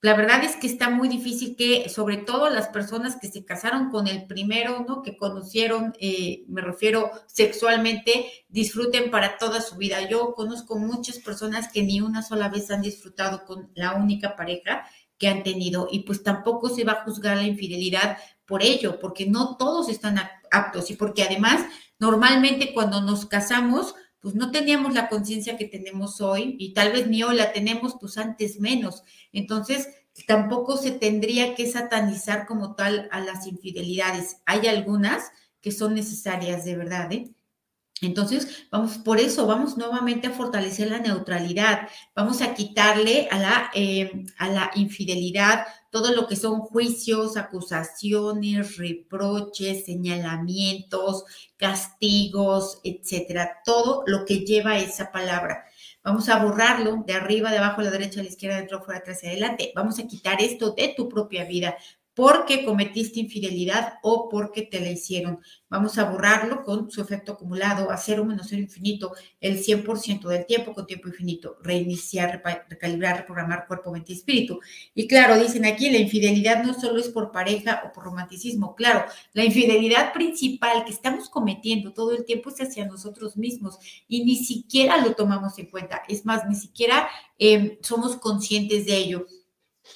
la 0.00 0.14
verdad 0.14 0.44
es 0.44 0.56
que 0.56 0.66
está 0.66 0.90
muy 0.90 1.08
difícil 1.08 1.56
que, 1.56 1.88
sobre 1.88 2.16
todo 2.18 2.50
las 2.50 2.68
personas 2.68 3.16
que 3.16 3.28
se 3.28 3.44
casaron 3.44 3.90
con 3.90 4.06
el 4.06 4.26
primero, 4.26 4.84
¿no? 4.86 5.02
Que 5.02 5.16
conocieron, 5.16 5.94
eh, 6.00 6.44
me 6.48 6.60
refiero 6.60 7.10
sexualmente, 7.26 8.26
disfruten 8.48 9.10
para 9.10 9.38
toda 9.38 9.60
su 9.60 9.76
vida. 9.76 10.08
Yo 10.08 10.34
conozco 10.34 10.78
muchas 10.78 11.18
personas 11.18 11.72
que 11.72 11.82
ni 11.82 12.00
una 12.00 12.22
sola 12.22 12.48
vez 12.48 12.70
han 12.70 12.82
disfrutado 12.82 13.44
con 13.44 13.70
la 13.74 13.94
única 13.94 14.36
pareja 14.36 14.86
que 15.18 15.28
han 15.28 15.42
tenido 15.42 15.88
y 15.90 16.00
pues 16.00 16.22
tampoco 16.22 16.68
se 16.68 16.84
va 16.84 16.92
a 16.92 17.04
juzgar 17.04 17.36
la 17.36 17.44
infidelidad 17.44 18.18
por 18.46 18.62
ello, 18.62 18.98
porque 19.00 19.26
no 19.26 19.56
todos 19.56 19.88
están 19.88 20.20
aptos 20.50 20.90
y 20.90 20.96
porque 20.96 21.22
además 21.22 21.64
normalmente 21.98 22.72
cuando 22.74 23.00
nos 23.00 23.26
casamos 23.26 23.94
pues 24.20 24.34
no 24.34 24.50
teníamos 24.50 24.94
la 24.94 25.08
conciencia 25.08 25.56
que 25.56 25.66
tenemos 25.66 26.20
hoy 26.20 26.56
y 26.58 26.74
tal 26.74 26.92
vez 26.92 27.06
ni 27.06 27.22
hoy 27.22 27.36
la 27.36 27.52
tenemos 27.52 27.96
pues 28.00 28.18
antes 28.18 28.58
menos. 28.58 29.04
Entonces 29.32 29.88
tampoco 30.26 30.76
se 30.76 30.92
tendría 30.92 31.54
que 31.54 31.70
satanizar 31.70 32.46
como 32.46 32.74
tal 32.74 33.08
a 33.12 33.20
las 33.20 33.46
infidelidades. 33.46 34.38
Hay 34.46 34.66
algunas 34.66 35.30
que 35.60 35.70
son 35.70 35.94
necesarias 35.94 36.64
de 36.64 36.76
verdad, 36.76 37.12
¿eh? 37.12 37.35
Entonces, 38.02 38.66
vamos, 38.70 38.98
por 38.98 39.18
eso 39.20 39.46
vamos 39.46 39.78
nuevamente 39.78 40.26
a 40.26 40.32
fortalecer 40.32 40.90
la 40.90 40.98
neutralidad, 40.98 41.88
vamos 42.14 42.42
a 42.42 42.54
quitarle 42.54 43.26
a 43.30 43.38
la, 43.38 43.70
em, 43.74 44.26
a 44.38 44.48
la 44.48 44.70
infidelidad 44.74 45.66
todo 45.90 46.12
lo 46.12 46.26
que 46.26 46.36
son 46.36 46.60
juicios, 46.60 47.38
acusaciones, 47.38 48.76
reproches, 48.76 49.86
señalamientos, 49.86 51.24
castigos, 51.56 52.80
etcétera, 52.84 53.62
todo 53.64 54.02
lo 54.06 54.26
que 54.26 54.40
lleva 54.40 54.76
esa 54.76 55.10
palabra. 55.10 55.64
Vamos 56.04 56.28
a 56.28 56.38
borrarlo 56.44 57.02
de 57.06 57.14
arriba, 57.14 57.50
de 57.50 57.58
abajo, 57.58 57.80
a 57.80 57.84
la 57.84 57.90
derecha, 57.90 58.20
a 58.20 58.22
la 58.22 58.28
izquierda, 58.28 58.58
dentro, 58.58 58.82
fuera, 58.82 59.00
atrás 59.00 59.24
y 59.24 59.28
adelante. 59.28 59.72
Vamos 59.74 59.98
a 59.98 60.06
quitar 60.06 60.40
esto 60.42 60.72
de 60.72 60.94
tu 60.96 61.08
propia 61.08 61.44
vida 61.44 61.76
porque 62.16 62.64
cometiste 62.64 63.20
infidelidad 63.20 63.98
o 64.02 64.30
porque 64.30 64.62
te 64.62 64.80
la 64.80 64.88
hicieron. 64.90 65.38
Vamos 65.68 65.98
a 65.98 66.04
borrarlo 66.04 66.64
con 66.64 66.90
su 66.90 67.02
efecto 67.02 67.32
acumulado 67.32 67.90
a 67.90 67.98
cero 67.98 68.24
menos 68.24 68.46
cero 68.48 68.62
infinito, 68.62 69.12
el 69.38 69.62
100% 69.62 70.26
del 70.26 70.46
tiempo 70.46 70.72
con 70.72 70.86
tiempo 70.86 71.08
infinito, 71.08 71.58
reiniciar, 71.62 72.42
recalibrar, 72.70 73.18
reprogramar 73.18 73.66
cuerpo, 73.66 73.92
mente 73.92 74.12
y 74.12 74.16
espíritu. 74.16 74.60
Y 74.94 75.06
claro, 75.06 75.38
dicen 75.38 75.66
aquí, 75.66 75.90
la 75.90 75.98
infidelidad 75.98 76.64
no 76.64 76.72
solo 76.72 76.98
es 76.98 77.10
por 77.10 77.32
pareja 77.32 77.82
o 77.84 77.92
por 77.92 78.04
romanticismo, 78.04 78.74
claro, 78.74 79.04
la 79.34 79.44
infidelidad 79.44 80.14
principal 80.14 80.86
que 80.86 80.92
estamos 80.92 81.28
cometiendo 81.28 81.92
todo 81.92 82.16
el 82.16 82.24
tiempo 82.24 82.48
es 82.48 82.62
hacia 82.62 82.86
nosotros 82.86 83.36
mismos 83.36 83.78
y 84.08 84.24
ni 84.24 84.36
siquiera 84.36 84.96
lo 84.96 85.14
tomamos 85.14 85.58
en 85.58 85.66
cuenta, 85.66 86.00
es 86.08 86.24
más, 86.24 86.48
ni 86.48 86.54
siquiera 86.54 87.10
eh, 87.38 87.78
somos 87.82 88.16
conscientes 88.16 88.86
de 88.86 88.96
ello. 88.96 89.26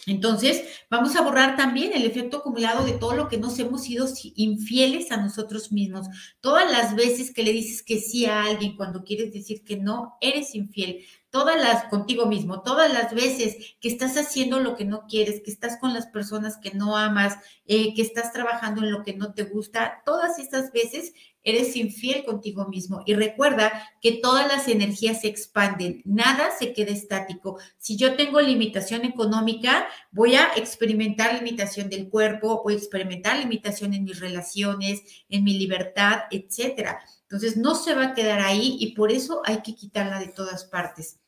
Entonces, 0.06 0.62
vamos 0.88 1.14
a 1.16 1.22
borrar 1.22 1.56
también 1.56 1.92
el 1.94 2.04
efecto 2.04 2.38
acumulado 2.38 2.84
de 2.84 2.92
todo 2.92 3.14
lo 3.14 3.28
que 3.28 3.38
nos 3.38 3.58
hemos 3.58 3.82
sido 3.82 4.08
infieles 4.34 5.12
a 5.12 5.18
nosotros 5.18 5.72
mismos. 5.72 6.06
Todas 6.40 6.70
las 6.70 6.96
veces 6.96 7.32
que 7.32 7.42
le 7.42 7.52
dices 7.52 7.82
que 7.82 7.98
sí 8.00 8.26
a 8.26 8.44
alguien 8.44 8.76
cuando 8.76 9.04
quieres 9.04 9.32
decir 9.32 9.62
que 9.62 9.76
no, 9.76 10.16
eres 10.20 10.54
infiel. 10.54 11.04
Todas 11.30 11.60
las, 11.60 11.84
contigo 11.84 12.26
mismo, 12.26 12.62
todas 12.62 12.92
las 12.92 13.14
veces 13.14 13.76
que 13.80 13.88
estás 13.88 14.16
haciendo 14.16 14.58
lo 14.58 14.74
que 14.74 14.84
no 14.84 15.06
quieres, 15.06 15.42
que 15.44 15.50
estás 15.52 15.78
con 15.78 15.94
las 15.94 16.06
personas 16.06 16.56
que 16.56 16.72
no 16.72 16.96
amas, 16.96 17.38
eh, 17.66 17.94
que 17.94 18.02
estás 18.02 18.32
trabajando 18.32 18.82
en 18.82 18.90
lo 18.90 19.04
que 19.04 19.14
no 19.14 19.32
te 19.32 19.44
gusta, 19.44 20.02
todas 20.04 20.40
estas 20.40 20.72
veces 20.72 21.12
eres 21.42 21.76
infiel 21.76 22.24
contigo 22.24 22.68
mismo. 22.68 23.02
Y 23.06 23.14
recuerda 23.14 23.88
que 24.00 24.12
todas 24.12 24.46
las 24.48 24.68
energías 24.68 25.22
se 25.22 25.28
expanden, 25.28 26.02
nada 26.04 26.50
se 26.58 26.72
queda 26.72 26.92
estático. 26.92 27.58
Si 27.78 27.96
yo 27.96 28.16
tengo 28.16 28.40
limitación 28.40 29.04
económica, 29.04 29.88
voy 30.10 30.34
a 30.34 30.50
experimentar 30.56 31.34
limitación 31.34 31.88
del 31.88 32.08
cuerpo, 32.08 32.62
voy 32.62 32.74
a 32.74 32.78
experimentar 32.78 33.38
limitación 33.38 33.94
en 33.94 34.04
mis 34.04 34.20
relaciones, 34.20 35.02
en 35.28 35.44
mi 35.44 35.58
libertad, 35.58 36.20
etcétera. 36.30 37.00
Entonces, 37.22 37.56
no 37.56 37.74
se 37.74 37.94
va 37.94 38.06
a 38.06 38.14
quedar 38.14 38.40
ahí 38.40 38.76
y 38.80 38.94
por 38.94 39.12
eso 39.12 39.42
hay 39.44 39.62
que 39.62 39.74
quitarla 39.74 40.18
de 40.18 40.28
todas 40.28 40.64
partes. 40.64 41.20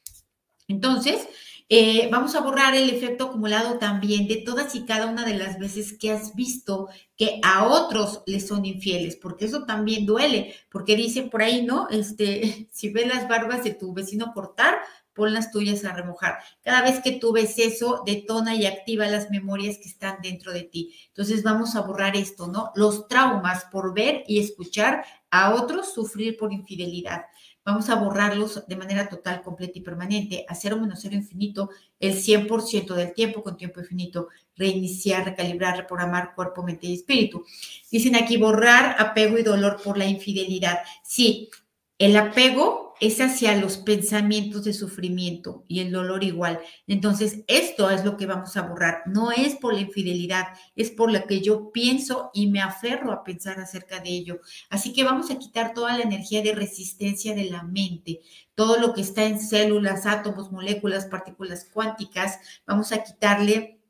Entonces, 0.69 1.29
eh, 1.75 2.11
vamos 2.13 2.35
a 2.35 2.43
borrar 2.43 2.75
el 2.75 2.91
efecto 2.91 3.25
acumulado 3.25 3.79
también 3.79 4.29
de 4.29 4.37
todas 4.37 4.75
y 4.75 4.85
cada 4.85 5.07
una 5.07 5.25
de 5.25 5.39
las 5.39 5.59
veces 5.59 5.97
que 5.97 6.11
has 6.11 6.35
visto 6.35 6.91
que 7.17 7.41
a 7.43 7.67
otros 7.67 8.23
les 8.27 8.47
son 8.47 8.67
infieles, 8.67 9.17
porque 9.17 9.47
eso 9.47 9.65
también 9.65 10.05
duele, 10.05 10.55
porque 10.71 10.97
dicen 10.97 11.31
por 11.31 11.41
ahí, 11.41 11.65
¿no? 11.65 11.89
Este, 11.89 12.69
si 12.73 12.91
ves 12.91 13.07
las 13.07 13.27
barbas 13.27 13.65
de 13.65 13.73
tu 13.73 13.95
vecino 13.95 14.35
cortar, 14.35 14.81
pon 15.15 15.33
las 15.33 15.51
tuyas 15.51 15.83
a 15.87 15.95
remojar. 15.95 16.41
Cada 16.63 16.83
vez 16.83 17.01
que 17.01 17.13
tú 17.13 17.33
ves 17.33 17.59
eso, 17.59 18.03
detona 18.05 18.55
y 18.55 18.67
activa 18.67 19.07
las 19.07 19.31
memorias 19.31 19.79
que 19.79 19.89
están 19.89 20.19
dentro 20.23 20.53
de 20.53 20.65
ti. 20.65 20.95
Entonces 21.09 21.43
vamos 21.43 21.75
a 21.75 21.81
borrar 21.81 22.17
esto, 22.17 22.49
¿no? 22.49 22.73
Los 22.75 23.09
traumas 23.09 23.65
por 23.73 23.95
ver 23.95 24.25
y 24.27 24.41
escuchar 24.41 25.07
a 25.31 25.55
otros 25.55 25.95
sufrir 25.95 26.37
por 26.37 26.53
infidelidad. 26.53 27.23
Vamos 27.65 27.89
a 27.89 27.95
borrarlos 27.95 28.67
de 28.67 28.77
manera 28.77 29.09
total, 29.09 29.41
completa 29.43 29.79
y 29.79 29.83
permanente, 29.83 30.45
a 30.49 30.55
cero 30.55 30.79
menos 30.81 30.99
cero 31.01 31.15
infinito, 31.15 31.71
el 32.01 32.15
100% 32.15 32.95
del 32.95 33.15
tiempo 33.15 33.43
con 33.43 33.57
tiempo 33.57 33.79
infinito, 33.81 34.29
reiniciar, 34.57 35.25
recalibrar, 35.25 35.77
reprogramar 35.77 36.35
cuerpo, 36.35 36.65
mente 36.65 36.89
y 36.89 36.95
espíritu. 36.95 37.45
Dicen 37.91 38.17
aquí 38.17 38.37
borrar 38.37 38.97
apego 38.99 39.39
y 39.39 39.45
dolor 39.45 39.81
por 39.81 39.97
la 39.97 40.07
infidelidad. 40.07 40.81
Sí, 41.05 41.51
el 41.99 42.17
apego 42.17 42.82
es 43.03 43.21
hacia 43.21 43.57
los 43.57 43.79
pensamientos 43.79 44.63
de 44.63 44.73
sufrimiento 44.73 45.65
y 45.67 45.81
el 45.81 45.91
dolor 45.91 46.23
igual. 46.23 46.61
Entonces, 46.87 47.43
esto 47.49 47.91
es 47.91 48.05
lo 48.05 48.17
que 48.17 48.27
vamos 48.27 48.57
a 48.57 48.63
borrar. 48.63 49.03
No 49.07 49.33
es 49.33 49.57
por 49.57 49.75
la 49.75 49.81
infidelidad, 49.81 50.47
es 50.77 50.93
por 50.93 51.11
lo 51.11 51.27
que 51.27 51.41
yo 51.41 51.73
pienso 51.73 52.31
y 52.33 52.47
me 52.47 52.61
aferro 52.61 53.11
a 53.11 53.25
pensar 53.25 53.59
acerca 53.59 53.99
de 53.99 54.11
ello. 54.11 54.41
Así 54.71 54.93
que 54.93 55.03
vamos 55.03 55.33
a 55.33 55.39
quitar 55.41 55.75
toda 55.75 55.99
la 55.99 56.05
energía 56.05 56.43
de 56.43 56.55
resistencia 56.55 57.35
de 57.35 57.47
la 57.47 57.65
mente, 57.65 58.21
todo 58.55 58.79
lo 58.79 58.95
que 58.95 59.01
está 59.01 59.25
en 59.25 59.41
células, 59.41 60.07
átomos, 60.07 60.53
moléculas, 60.53 61.07
partículas 61.07 61.69
cuánticas. 61.73 62.39
Vamos 62.69 62.93
a 62.93 63.03
quitarle 63.03 63.81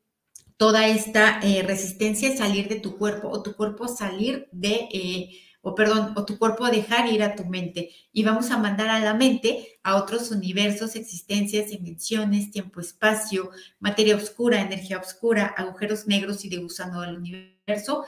toda 0.57 0.89
esta 0.89 1.39
eh, 1.43 1.63
resistencia 1.63 2.31
a 2.31 2.37
salir 2.39 2.67
de 2.67 2.81
tu 2.81 2.97
cuerpo 2.97 3.29
o 3.29 3.43
tu 3.43 3.55
cuerpo 3.57 3.89
salir 3.89 4.49
de... 4.53 4.89
Eh, 4.91 5.31
o 5.63 5.75
perdón, 5.75 6.13
o 6.17 6.25
tu 6.25 6.39
cuerpo 6.39 6.65
a 6.65 6.71
dejar 6.71 7.09
ir 7.11 7.23
a 7.23 7.35
tu 7.35 7.45
mente. 7.45 7.91
Y 8.13 8.25
vamos 8.25 8.51
a 8.51 8.59
mandar 8.59 8.89
a 8.89 9.01
la 9.01 9.15
mente 9.15 9.79
a 9.83 9.97
otros 9.97 10.31
universos, 10.31 10.97
existencias, 10.97 11.71
dimensiones, 11.71 12.51
tiempo, 12.51 12.81
espacio, 12.81 13.51
materia 13.81 14.17
oscura, 14.17 14.61
energía 14.61 14.99
oscura, 14.99 15.47
agujeros 15.57 16.07
negros 16.07 16.45
y 16.45 16.49
de 16.49 16.59
gusano 16.59 17.01
del 17.01 17.17
universo 17.17 18.05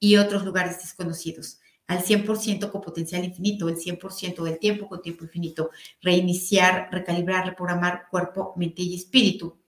y 0.00 0.16
otros 0.16 0.44
lugares 0.44 0.78
desconocidos 0.80 1.60
al 1.86 2.02
100% 2.02 2.70
con 2.70 2.80
potencial 2.80 3.24
infinito, 3.24 3.68
el 3.68 3.76
100% 3.76 4.42
del 4.42 4.58
tiempo 4.58 4.88
con 4.88 5.02
tiempo 5.02 5.24
infinito, 5.24 5.70
reiniciar, 6.00 6.88
recalibrar, 6.90 7.46
reprogramar 7.46 8.08
cuerpo, 8.10 8.54
mente 8.56 8.82
y 8.82 8.94
espíritu. 8.94 9.58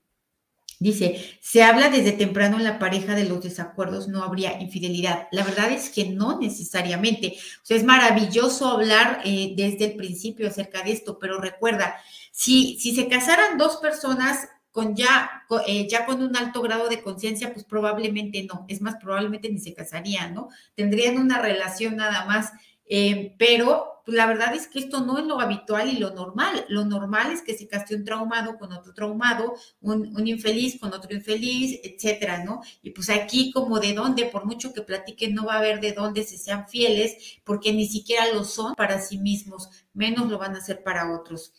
Dice, 0.78 1.38
se 1.40 1.62
habla 1.62 1.88
desde 1.88 2.12
temprano 2.12 2.58
en 2.58 2.64
la 2.64 2.78
pareja 2.78 3.14
de 3.14 3.24
los 3.24 3.42
desacuerdos, 3.42 4.08
no 4.08 4.22
habría 4.22 4.60
infidelidad. 4.60 5.26
La 5.32 5.42
verdad 5.42 5.70
es 5.70 5.88
que 5.88 6.10
no 6.10 6.38
necesariamente. 6.38 7.36
O 7.62 7.64
sea, 7.66 7.76
es 7.78 7.84
maravilloso 7.84 8.68
hablar 8.68 9.22
eh, 9.24 9.54
desde 9.56 9.86
el 9.86 9.96
principio 9.96 10.48
acerca 10.48 10.82
de 10.82 10.92
esto, 10.92 11.18
pero 11.18 11.40
recuerda, 11.40 11.96
si, 12.30 12.78
si 12.78 12.94
se 12.94 13.08
casaran 13.08 13.56
dos 13.56 13.76
personas 13.76 14.48
con 14.76 14.94
ya, 14.94 15.44
eh, 15.66 15.88
ya 15.88 16.04
con 16.04 16.22
un 16.22 16.36
alto 16.36 16.60
grado 16.60 16.90
de 16.90 17.00
conciencia, 17.00 17.50
pues 17.54 17.64
probablemente 17.64 18.42
no. 18.44 18.66
Es 18.68 18.82
más, 18.82 18.96
probablemente 18.96 19.48
ni 19.48 19.58
se 19.58 19.72
casarían, 19.72 20.34
¿no? 20.34 20.50
Tendrían 20.74 21.16
una 21.16 21.40
relación 21.40 21.96
nada 21.96 22.26
más. 22.26 22.52
Eh, 22.88 23.34
pero 23.38 24.02
pues, 24.04 24.16
la 24.16 24.26
verdad 24.26 24.54
es 24.54 24.68
que 24.68 24.78
esto 24.78 25.00
no 25.00 25.18
es 25.18 25.26
lo 25.26 25.40
habitual 25.40 25.88
y 25.88 25.98
lo 25.98 26.10
normal. 26.10 26.64
Lo 26.68 26.84
normal 26.84 27.32
es 27.32 27.42
que 27.42 27.58
se 27.58 27.66
case 27.66 27.96
un 27.96 28.04
traumado 28.04 28.56
con 28.58 28.72
otro 28.72 28.94
traumado, 28.94 29.54
un, 29.80 30.16
un, 30.16 30.26
infeliz 30.28 30.78
con 30.78 30.92
otro 30.94 31.12
infeliz, 31.14 31.80
etcétera, 31.82 32.44
¿no? 32.44 32.62
Y 32.82 32.90
pues 32.90 33.10
aquí, 33.10 33.50
como 33.52 33.80
de 33.80 33.94
dónde, 33.94 34.26
por 34.26 34.44
mucho 34.46 34.72
que 34.72 34.82
platiquen, 34.82 35.34
no 35.34 35.46
va 35.46 35.54
a 35.54 35.58
haber 35.58 35.80
de 35.80 35.92
dónde 35.92 36.22
se 36.22 36.38
sean 36.38 36.68
fieles, 36.68 37.40
porque 37.44 37.72
ni 37.72 37.86
siquiera 37.88 38.32
lo 38.32 38.44
son 38.44 38.74
para 38.76 39.00
sí 39.00 39.18
mismos, 39.18 39.70
menos 39.92 40.30
lo 40.30 40.38
van 40.38 40.54
a 40.54 40.58
hacer 40.58 40.84
para 40.84 41.12
otros. 41.12 41.52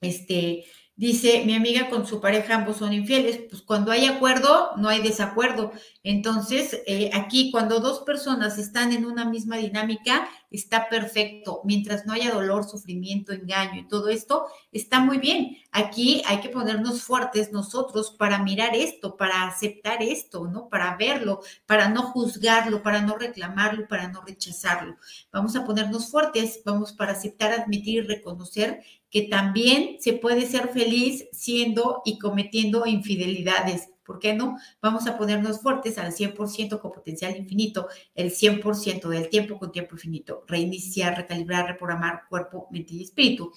Este, 0.00 0.64
Dice, 0.94 1.42
mi 1.46 1.54
amiga 1.54 1.88
con 1.88 2.06
su 2.06 2.20
pareja 2.20 2.54
ambos 2.54 2.76
son 2.76 2.92
infieles. 2.92 3.40
Pues 3.48 3.62
cuando 3.62 3.90
hay 3.92 4.04
acuerdo, 4.04 4.72
no 4.76 4.90
hay 4.90 5.00
desacuerdo. 5.00 5.72
Entonces, 6.02 6.82
eh, 6.86 7.10
aquí 7.14 7.50
cuando 7.50 7.80
dos 7.80 8.00
personas 8.00 8.58
están 8.58 8.92
en 8.92 9.06
una 9.06 9.24
misma 9.24 9.56
dinámica, 9.56 10.28
está 10.50 10.90
perfecto. 10.90 11.62
Mientras 11.64 12.04
no 12.04 12.12
haya 12.12 12.30
dolor, 12.30 12.64
sufrimiento, 12.64 13.32
engaño 13.32 13.80
y 13.80 13.88
todo 13.88 14.10
esto, 14.10 14.44
está 14.70 15.00
muy 15.00 15.16
bien. 15.16 15.56
Aquí 15.70 16.22
hay 16.26 16.40
que 16.40 16.50
ponernos 16.50 17.02
fuertes 17.02 17.52
nosotros 17.52 18.10
para 18.10 18.42
mirar 18.42 18.74
esto, 18.74 19.16
para 19.16 19.44
aceptar 19.44 20.02
esto, 20.02 20.46
¿no? 20.46 20.68
Para 20.68 20.96
verlo, 20.96 21.40
para 21.64 21.88
no 21.88 22.02
juzgarlo, 22.02 22.82
para 22.82 23.00
no 23.00 23.16
reclamarlo, 23.16 23.88
para 23.88 24.08
no 24.08 24.20
rechazarlo. 24.20 24.96
Vamos 25.32 25.56
a 25.56 25.64
ponernos 25.64 26.10
fuertes, 26.10 26.60
vamos 26.66 26.92
para 26.92 27.12
aceptar, 27.12 27.52
admitir 27.52 28.04
y 28.04 28.06
reconocer 28.06 28.82
que 29.12 29.22
también 29.22 29.98
se 30.00 30.14
puede 30.14 30.46
ser 30.46 30.68
feliz 30.68 31.26
siendo 31.32 32.00
y 32.06 32.18
cometiendo 32.18 32.86
infidelidades. 32.86 33.90
¿Por 34.04 34.18
qué 34.18 34.32
no? 34.32 34.56
Vamos 34.80 35.06
a 35.06 35.18
ponernos 35.18 35.60
fuertes 35.60 35.98
al 35.98 36.12
100% 36.12 36.80
con 36.80 36.92
potencial 36.92 37.36
infinito, 37.36 37.88
el 38.14 38.32
100% 38.32 39.08
del 39.10 39.28
tiempo 39.28 39.58
con 39.58 39.70
tiempo 39.70 39.96
infinito, 39.96 40.44
reiniciar, 40.48 41.16
recalibrar, 41.16 41.66
reprogramar 41.66 42.22
cuerpo, 42.30 42.68
mente 42.70 42.94
y 42.94 43.02
espíritu. 43.02 43.52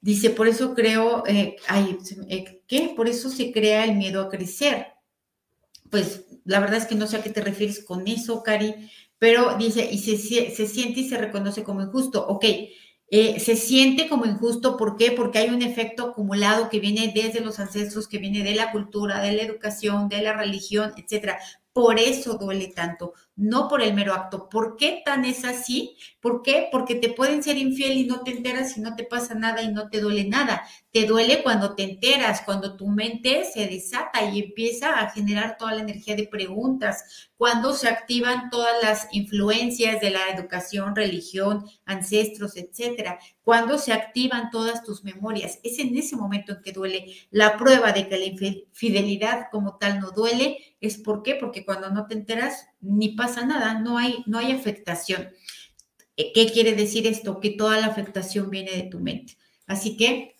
Dice, 0.00 0.30
por 0.30 0.48
eso 0.48 0.74
creo, 0.74 1.24
eh, 1.26 1.56
eh, 2.28 2.62
¿qué? 2.66 2.92
Por 2.94 3.08
eso 3.08 3.30
se 3.30 3.52
crea 3.52 3.84
el 3.84 3.94
miedo 3.94 4.20
a 4.20 4.28
crecer. 4.28 4.88
Pues 5.90 6.24
la 6.44 6.58
verdad 6.58 6.78
es 6.78 6.86
que 6.86 6.96
no 6.96 7.06
sé 7.06 7.16
a 7.16 7.22
qué 7.22 7.30
te 7.30 7.40
refieres 7.40 7.84
con 7.84 8.06
eso, 8.08 8.42
Cari, 8.42 8.74
pero 9.18 9.56
dice, 9.56 9.88
y 9.90 9.98
se, 9.98 10.18
se 10.18 10.66
siente 10.66 11.00
y 11.00 11.08
se 11.08 11.18
reconoce 11.18 11.62
como 11.62 11.82
injusto. 11.82 12.26
Ok, 12.26 12.44
eh, 13.08 13.38
se 13.40 13.56
siente 13.56 14.08
como 14.08 14.26
injusto. 14.26 14.76
¿Por 14.76 14.96
qué? 14.96 15.12
Porque 15.12 15.38
hay 15.38 15.50
un 15.50 15.62
efecto 15.62 16.08
acumulado 16.10 16.68
que 16.68 16.80
viene 16.80 17.12
desde 17.14 17.40
los 17.40 17.58
ancestros, 17.60 18.08
que 18.08 18.18
viene 18.18 18.42
de 18.42 18.54
la 18.54 18.72
cultura, 18.72 19.20
de 19.20 19.32
la 19.32 19.42
educación, 19.42 20.08
de 20.08 20.22
la 20.22 20.32
religión, 20.32 20.92
etcétera. 20.96 21.38
Por 21.72 21.98
eso 21.98 22.38
duele 22.38 22.68
tanto, 22.68 23.12
no 23.36 23.68
por 23.68 23.82
el 23.82 23.92
mero 23.92 24.14
acto. 24.14 24.48
¿Por 24.48 24.76
qué 24.76 25.02
tan 25.04 25.26
es 25.26 25.44
así? 25.44 25.96
¿Por 26.20 26.42
qué? 26.42 26.68
Porque 26.72 26.94
te 26.94 27.10
pueden 27.10 27.42
ser 27.42 27.58
infiel 27.58 27.98
y 27.98 28.06
no 28.06 28.22
te 28.22 28.30
enteras 28.30 28.78
y 28.78 28.80
no 28.80 28.96
te 28.96 29.04
pasa 29.04 29.34
nada 29.34 29.60
y 29.62 29.68
no 29.72 29.90
te 29.90 30.00
duele 30.00 30.24
nada. 30.24 30.62
Te 30.96 31.04
duele 31.04 31.42
cuando 31.42 31.74
te 31.74 31.82
enteras, 31.82 32.40
cuando 32.40 32.74
tu 32.74 32.88
mente 32.88 33.44
se 33.44 33.66
desata 33.66 34.30
y 34.30 34.40
empieza 34.40 34.98
a 34.98 35.10
generar 35.10 35.58
toda 35.58 35.74
la 35.74 35.82
energía 35.82 36.16
de 36.16 36.26
preguntas, 36.26 37.28
cuando 37.36 37.74
se 37.74 37.86
activan 37.86 38.48
todas 38.48 38.82
las 38.82 39.06
influencias 39.12 40.00
de 40.00 40.08
la 40.08 40.30
educación, 40.30 40.96
religión, 40.96 41.66
ancestros, 41.84 42.56
etcétera, 42.56 43.18
cuando 43.42 43.76
se 43.76 43.92
activan 43.92 44.48
todas 44.50 44.84
tus 44.84 45.04
memorias. 45.04 45.58
Es 45.62 45.78
en 45.80 45.94
ese 45.98 46.16
momento 46.16 46.52
en 46.52 46.62
que 46.62 46.72
duele. 46.72 47.14
La 47.30 47.58
prueba 47.58 47.92
de 47.92 48.08
que 48.08 48.16
la 48.16 48.24
infidelidad 48.24 49.48
como 49.52 49.76
tal 49.76 50.00
no 50.00 50.12
duele 50.12 50.76
es 50.80 50.96
¿por 50.96 51.22
qué? 51.22 51.34
Porque 51.34 51.66
cuando 51.66 51.90
no 51.90 52.06
te 52.06 52.14
enteras 52.14 52.68
ni 52.80 53.10
pasa 53.10 53.44
nada, 53.44 53.78
no 53.80 53.98
hay, 53.98 54.24
no 54.24 54.38
hay 54.38 54.50
afectación. 54.50 55.28
¿Qué 56.16 56.50
quiere 56.50 56.72
decir 56.72 57.06
esto? 57.06 57.38
Que 57.38 57.50
toda 57.50 57.78
la 57.78 57.88
afectación 57.88 58.48
viene 58.48 58.70
de 58.70 58.84
tu 58.84 58.98
mente. 58.98 59.36
Así 59.66 59.98
que 59.98 60.35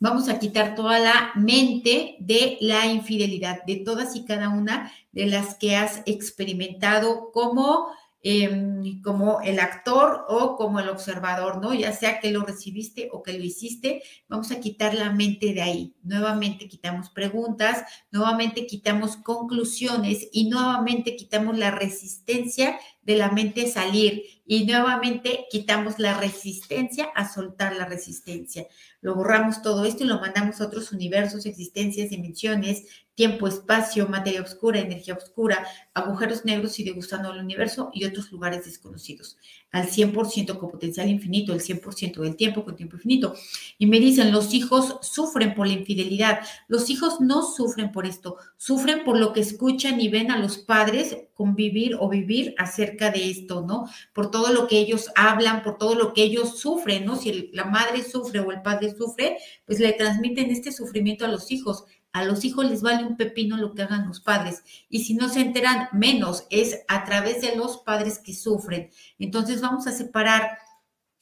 vamos 0.00 0.28
a 0.28 0.38
quitar 0.38 0.74
toda 0.74 0.98
la 0.98 1.32
mente 1.34 2.16
de 2.20 2.58
la 2.60 2.86
infidelidad, 2.86 3.64
de 3.64 3.76
todas 3.76 4.16
y 4.16 4.24
cada 4.24 4.48
una 4.48 4.92
de 5.12 5.26
las 5.26 5.54
que 5.54 5.76
has 5.76 6.02
experimentado 6.06 7.30
como 7.32 7.88
Em, 8.20 9.00
como 9.00 9.40
el 9.42 9.60
actor 9.60 10.24
o 10.28 10.56
como 10.56 10.80
el 10.80 10.88
observador, 10.88 11.62
¿no? 11.62 11.72
Ya 11.72 11.92
sea 11.92 12.18
que 12.18 12.32
lo 12.32 12.42
recibiste 12.42 13.08
o 13.12 13.22
que 13.22 13.38
lo 13.38 13.44
hiciste, 13.44 14.02
vamos 14.28 14.50
a 14.50 14.58
quitar 14.58 14.92
la 14.94 15.12
mente 15.12 15.54
de 15.54 15.62
ahí. 15.62 15.94
Nuevamente 16.02 16.66
quitamos 16.68 17.10
preguntas, 17.10 17.84
nuevamente 18.10 18.66
quitamos 18.66 19.16
conclusiones 19.16 20.28
y 20.32 20.50
nuevamente 20.50 21.14
quitamos 21.14 21.56
la 21.56 21.70
resistencia 21.70 22.80
de 23.02 23.16
la 23.16 23.30
mente 23.30 23.68
salir 23.68 24.37
y 24.50 24.64
nuevamente 24.64 25.44
quitamos 25.50 25.98
la 25.98 26.18
resistencia 26.18 27.10
a 27.14 27.30
soltar 27.30 27.76
la 27.76 27.84
resistencia. 27.84 28.66
Lo 29.02 29.14
borramos 29.14 29.60
todo 29.60 29.84
esto 29.84 30.04
y 30.04 30.06
lo 30.06 30.20
mandamos 30.20 30.60
a 30.60 30.66
otros 30.66 30.90
universos, 30.90 31.44
existencias, 31.44 32.08
dimensiones, 32.08 32.84
tiempo, 33.14 33.46
espacio, 33.48 34.08
materia 34.08 34.42
oscura, 34.42 34.78
energía 34.78 35.14
oscura, 35.14 35.66
agujeros 35.92 36.44
negros 36.44 36.78
y 36.78 36.84
degustando 36.84 37.32
el 37.32 37.40
universo 37.40 37.90
y 37.92 38.04
otros 38.04 38.30
lugares 38.32 38.64
desconocidos. 38.64 39.36
Al 39.70 39.88
100% 39.88 40.56
con 40.56 40.70
potencial 40.70 41.08
infinito, 41.08 41.52
el 41.52 41.60
100% 41.60 42.22
del 42.22 42.36
tiempo 42.36 42.64
con 42.64 42.76
tiempo 42.76 42.96
infinito. 42.96 43.34
Y 43.76 43.86
me 43.86 44.00
dicen, 44.00 44.30
los 44.30 44.54
hijos 44.54 44.98
sufren 45.02 45.54
por 45.54 45.66
la 45.66 45.74
infidelidad. 45.74 46.40
Los 46.68 46.90
hijos 46.90 47.20
no 47.20 47.42
sufren 47.42 47.92
por 47.92 48.06
esto, 48.06 48.36
sufren 48.56 49.04
por 49.04 49.18
lo 49.18 49.32
que 49.32 49.40
escuchan 49.40 50.00
y 50.00 50.08
ven 50.08 50.30
a 50.30 50.38
los 50.38 50.58
padres 50.58 51.16
convivir 51.34 51.96
o 51.98 52.08
vivir 52.08 52.54
acerca 52.56 53.10
de 53.10 53.30
esto, 53.30 53.62
¿no? 53.62 53.88
Por 54.12 54.30
lo 54.52 54.68
que 54.68 54.78
ellos 54.78 55.10
hablan, 55.16 55.62
por 55.62 55.76
todo 55.76 55.94
lo 55.94 56.14
que 56.14 56.22
ellos 56.22 56.58
sufren, 56.58 57.04
¿no? 57.04 57.16
Si 57.16 57.50
la 57.52 57.64
madre 57.64 58.04
sufre 58.04 58.40
o 58.40 58.52
el 58.52 58.62
padre 58.62 58.94
sufre, 58.96 59.38
pues 59.66 59.80
le 59.80 59.92
transmiten 59.92 60.50
este 60.50 60.70
sufrimiento 60.70 61.24
a 61.24 61.28
los 61.28 61.50
hijos 61.50 61.84
a 62.12 62.24
los 62.24 62.44
hijos 62.44 62.68
les 62.68 62.82
vale 62.82 63.04
un 63.04 63.16
pepino 63.16 63.56
lo 63.56 63.74
que 63.74 63.82
hagan 63.82 64.08
los 64.08 64.20
padres. 64.20 64.62
Y 64.88 65.04
si 65.04 65.14
no 65.14 65.28
se 65.28 65.40
enteran, 65.40 65.88
menos 65.92 66.44
es 66.50 66.80
a 66.88 67.04
través 67.04 67.42
de 67.42 67.54
los 67.54 67.78
padres 67.78 68.18
que 68.18 68.34
sufren. 68.34 68.90
Entonces 69.18 69.60
vamos 69.60 69.86
a 69.86 69.92
separar 69.92 70.58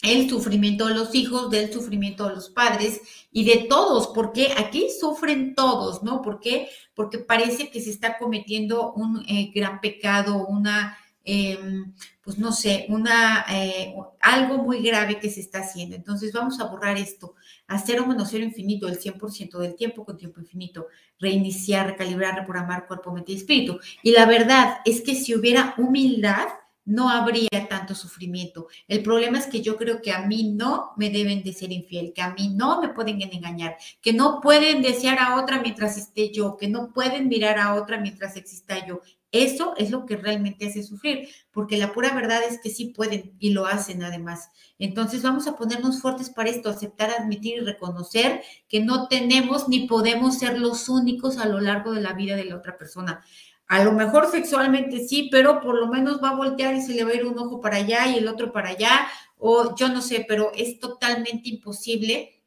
el 0.03 0.29
sufrimiento 0.29 0.87
de 0.87 0.95
los 0.95 1.15
hijos 1.15 1.51
del 1.51 1.73
sufrimiento 1.73 2.29
de 2.29 2.35
los 2.35 2.51
padres 2.51 3.01
y 3.33 3.45
de 3.45 3.67
todos, 3.69 4.09
porque 4.09 4.55
aquí 4.57 4.89
sufren 5.01 5.55
todos, 5.55 6.03
¿no? 6.03 6.23
¿Por 6.23 6.39
qué? 6.39 6.69
Porque 6.95 7.19
parece 7.19 7.71
que 7.71 7.81
se 7.81 7.91
está 7.91 8.19
cometiendo 8.19 8.93
un 8.93 9.25
eh, 9.27 9.51
gran 9.55 9.81
pecado, 9.81 10.47
una 10.47 10.97
Em, 11.29 11.93
pues 12.23 12.39
no 12.39 12.53
sé, 12.53 12.87
una, 12.89 13.45
eh, 13.51 13.93
algo 14.21 14.59
muy 14.59 14.81
grave 14.81 15.19
que 15.19 15.29
se 15.29 15.41
está 15.41 15.59
haciendo. 15.59 15.97
Entonces 15.97 16.33
vamos 16.33 16.61
a 16.61 16.67
borrar 16.67 16.97
esto, 16.97 17.35
hacer 17.67 18.01
un 18.01 18.11
menos 18.11 18.29
cero 18.31 18.45
infinito 18.45 18.87
el 18.87 19.01
100% 19.01 19.59
del 19.59 19.75
tiempo 19.75 20.05
con 20.05 20.17
tiempo 20.17 20.41
infinito, 20.41 20.87
reiniciar, 21.19 21.89
recalibrar, 21.89 22.37
reprogramar 22.37 22.87
cuerpo, 22.87 23.13
mente 23.13 23.33
y 23.33 23.37
espíritu. 23.37 23.81
Y 24.05 24.13
la 24.13 24.25
verdad 24.27 24.79
es 24.85 25.01
que 25.01 25.17
si 25.17 25.35
hubiera 25.35 25.75
humildad, 25.79 26.47
no 26.85 27.11
habría 27.11 27.49
tanto 27.69 27.95
sufrimiento. 27.95 28.69
El 28.87 29.03
problema 29.03 29.39
es 29.39 29.47
que 29.47 29.61
yo 29.61 29.77
creo 29.77 30.01
que 30.01 30.13
a 30.13 30.25
mí 30.25 30.53
no 30.53 30.93
me 30.97 31.11
deben 31.11 31.43
de 31.43 31.53
ser 31.53 31.73
infiel, 31.73 32.13
que 32.15 32.23
a 32.23 32.33
mí 32.33 32.51
no 32.55 32.81
me 32.81 32.91
pueden 32.91 33.21
engañar, 33.21 33.77
que 34.01 34.13
no 34.13 34.41
pueden 34.41 34.83
desear 34.83 35.19
a 35.19 35.43
otra 35.43 35.61
mientras 35.61 35.99
esté 35.99 36.31
yo, 36.33 36.57
que 36.57 36.69
no 36.69 36.93
pueden 36.93 37.29
mirar 37.29 37.59
a 37.59 37.75
otra 37.75 37.99
mientras 37.99 38.37
exista 38.37 38.87
yo. 38.87 39.01
Eso 39.33 39.75
es 39.77 39.91
lo 39.91 40.07
que 40.07 40.17
realmente 40.17 40.67
hace 40.67 40.83
sufrir, 40.83 41.29
porque 41.51 41.77
la 41.77 41.93
pura 41.93 42.15
verdad 42.15 42.43
es 42.49 42.61
que 42.61 42.71
sí 42.71 42.87
pueden 42.87 43.35
y 43.39 43.51
lo 43.51 43.67
hacen 43.67 44.03
además. 44.03 44.51
Entonces 44.79 45.23
vamos 45.23 45.47
a 45.49 45.57
ponernos 45.57 46.01
fuertes 46.01 46.31
para 46.31 46.49
esto, 46.49 46.71
aceptar, 46.71 47.11
admitir 47.11 47.59
y 47.59 47.61
reconocer 47.61 48.43
que 48.69 48.81
no 48.81 49.09
tenemos 49.09 49.69
ni 49.69 49.87
podemos 49.87 50.39
ser 50.39 50.59
los 50.59 50.89
únicos 50.89 51.39
a 51.39 51.47
lo 51.47 51.61
largo 51.61 51.93
de 51.93 52.03
la 52.03 52.13
vida 52.13 52.37
de 52.37 52.45
la 52.45 52.57
otra 52.57 52.79
persona. 52.79 53.25
A 53.67 53.83
lo 53.83 53.93
mejor 53.93 54.31
sexualmente 54.31 55.07
sí, 55.07 55.29
pero 55.31 55.61
por 55.61 55.77
lo 55.77 55.89
menos 55.89 56.23
va 56.23 56.31
a 56.31 56.37
voltear 56.37 56.77
y 56.77 56.83
se 56.83 56.95
le 56.95 57.03
va 57.03 57.11
a 57.11 57.15
ir 57.15 57.27
un 57.27 57.39
ojo 57.39 57.61
para 57.61 57.79
allá 57.79 58.07
y 58.07 58.19
el 58.19 58.29
otro 58.29 58.53
para 58.53 58.71
allá, 58.71 59.09
o 59.39 59.75
yo 59.75 59.89
no 59.89 60.03
sé, 60.03 60.25
pero 60.27 60.53
es 60.55 60.79
totalmente 60.79 61.49
imposible 61.49 62.43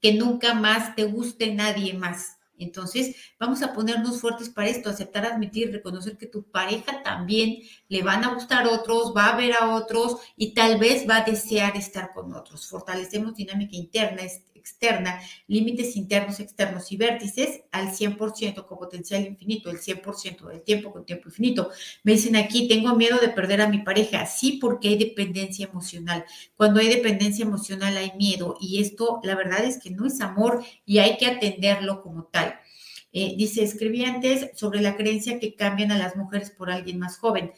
que 0.00 0.14
nunca 0.14 0.54
más 0.54 0.94
te 0.96 1.04
guste 1.04 1.54
nadie 1.54 1.92
más 1.92 2.35
Entonces, 2.58 3.16
vamos 3.38 3.62
a 3.62 3.72
ponernos 3.72 4.20
fuertes 4.20 4.48
para 4.48 4.68
esto, 4.68 4.90
aceptar, 4.90 5.26
admitir, 5.26 5.72
reconocer 5.72 6.16
que 6.16 6.26
tu 6.26 6.44
pareja 6.44 7.02
también 7.02 7.58
le 7.88 8.02
van 8.02 8.24
a 8.24 8.34
gustar 8.34 8.66
otros, 8.66 9.12
va 9.16 9.28
a 9.28 9.36
ver 9.36 9.54
a 9.54 9.74
otros 9.74 10.16
y 10.36 10.54
tal 10.54 10.78
vez 10.78 11.08
va 11.08 11.18
a 11.18 11.24
desear 11.24 11.76
estar 11.76 12.12
con 12.12 12.34
otros. 12.34 12.68
Fortalecemos 12.68 13.34
dinámica 13.34 13.76
interna, 13.76 14.22
externa, 14.66 15.20
límites 15.46 15.96
internos, 15.96 16.40
externos 16.40 16.90
y 16.90 16.96
vértices 16.96 17.62
al 17.70 17.92
100% 17.92 18.66
con 18.66 18.78
potencial 18.78 19.24
infinito, 19.24 19.70
el 19.70 19.78
100% 19.78 20.48
del 20.48 20.62
tiempo 20.62 20.92
con 20.92 21.06
tiempo 21.06 21.28
infinito. 21.28 21.70
Me 22.02 22.12
dicen 22.12 22.34
aquí, 22.34 22.66
tengo 22.66 22.96
miedo 22.96 23.18
de 23.18 23.28
perder 23.28 23.60
a 23.60 23.68
mi 23.68 23.78
pareja. 23.78 24.26
Sí, 24.26 24.58
porque 24.60 24.88
hay 24.88 24.98
dependencia 24.98 25.66
emocional. 25.66 26.24
Cuando 26.56 26.80
hay 26.80 26.88
dependencia 26.88 27.44
emocional 27.44 27.96
hay 27.96 28.12
miedo 28.16 28.56
y 28.60 28.82
esto 28.82 29.20
la 29.22 29.36
verdad 29.36 29.64
es 29.64 29.78
que 29.78 29.90
no 29.90 30.06
es 30.06 30.20
amor 30.20 30.64
y 30.84 30.98
hay 30.98 31.16
que 31.16 31.26
atenderlo 31.26 32.02
como 32.02 32.24
tal. 32.24 32.58
Eh, 33.12 33.34
dice, 33.36 33.62
escribí 33.62 34.04
antes 34.04 34.50
sobre 34.54 34.82
la 34.82 34.96
creencia 34.96 35.38
que 35.38 35.54
cambian 35.54 35.90
a 35.90 35.96
las 35.96 36.16
mujeres 36.16 36.50
por 36.50 36.70
alguien 36.70 36.98
más 36.98 37.16
joven. 37.16 37.52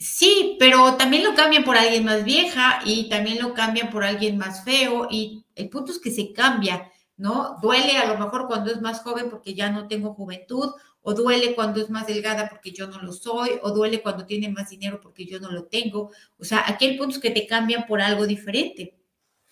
Sí, 0.00 0.56
pero 0.60 0.96
también 0.96 1.24
lo 1.24 1.34
cambian 1.34 1.64
por 1.64 1.76
alguien 1.76 2.04
más 2.04 2.24
vieja 2.24 2.80
y 2.84 3.08
también 3.08 3.40
lo 3.42 3.52
cambian 3.52 3.90
por 3.90 4.04
alguien 4.04 4.38
más 4.38 4.62
feo 4.64 5.08
y 5.10 5.44
el 5.56 5.68
punto 5.70 5.90
es 5.90 5.98
que 5.98 6.12
se 6.12 6.32
cambia, 6.32 6.92
¿no? 7.16 7.56
Duele 7.60 7.98
a 7.98 8.06
lo 8.06 8.16
mejor 8.16 8.46
cuando 8.46 8.70
es 8.70 8.80
más 8.80 9.00
joven 9.02 9.28
porque 9.28 9.54
ya 9.54 9.70
no 9.70 9.88
tengo 9.88 10.14
juventud 10.14 10.70
o 11.02 11.14
duele 11.14 11.54
cuando 11.56 11.80
es 11.80 11.90
más 11.90 12.06
delgada 12.06 12.48
porque 12.48 12.70
yo 12.70 12.86
no 12.86 13.02
lo 13.02 13.12
soy 13.12 13.58
o 13.62 13.72
duele 13.72 14.00
cuando 14.00 14.24
tiene 14.24 14.48
más 14.50 14.70
dinero 14.70 15.00
porque 15.00 15.26
yo 15.26 15.40
no 15.40 15.50
lo 15.50 15.64
tengo. 15.64 16.12
O 16.38 16.44
sea, 16.44 16.64
aquí 16.68 16.86
el 16.86 16.96
punto 16.96 17.20
que 17.20 17.30
te 17.30 17.46
cambian 17.46 17.84
por 17.86 18.00
algo 18.00 18.24
diferente. 18.26 18.96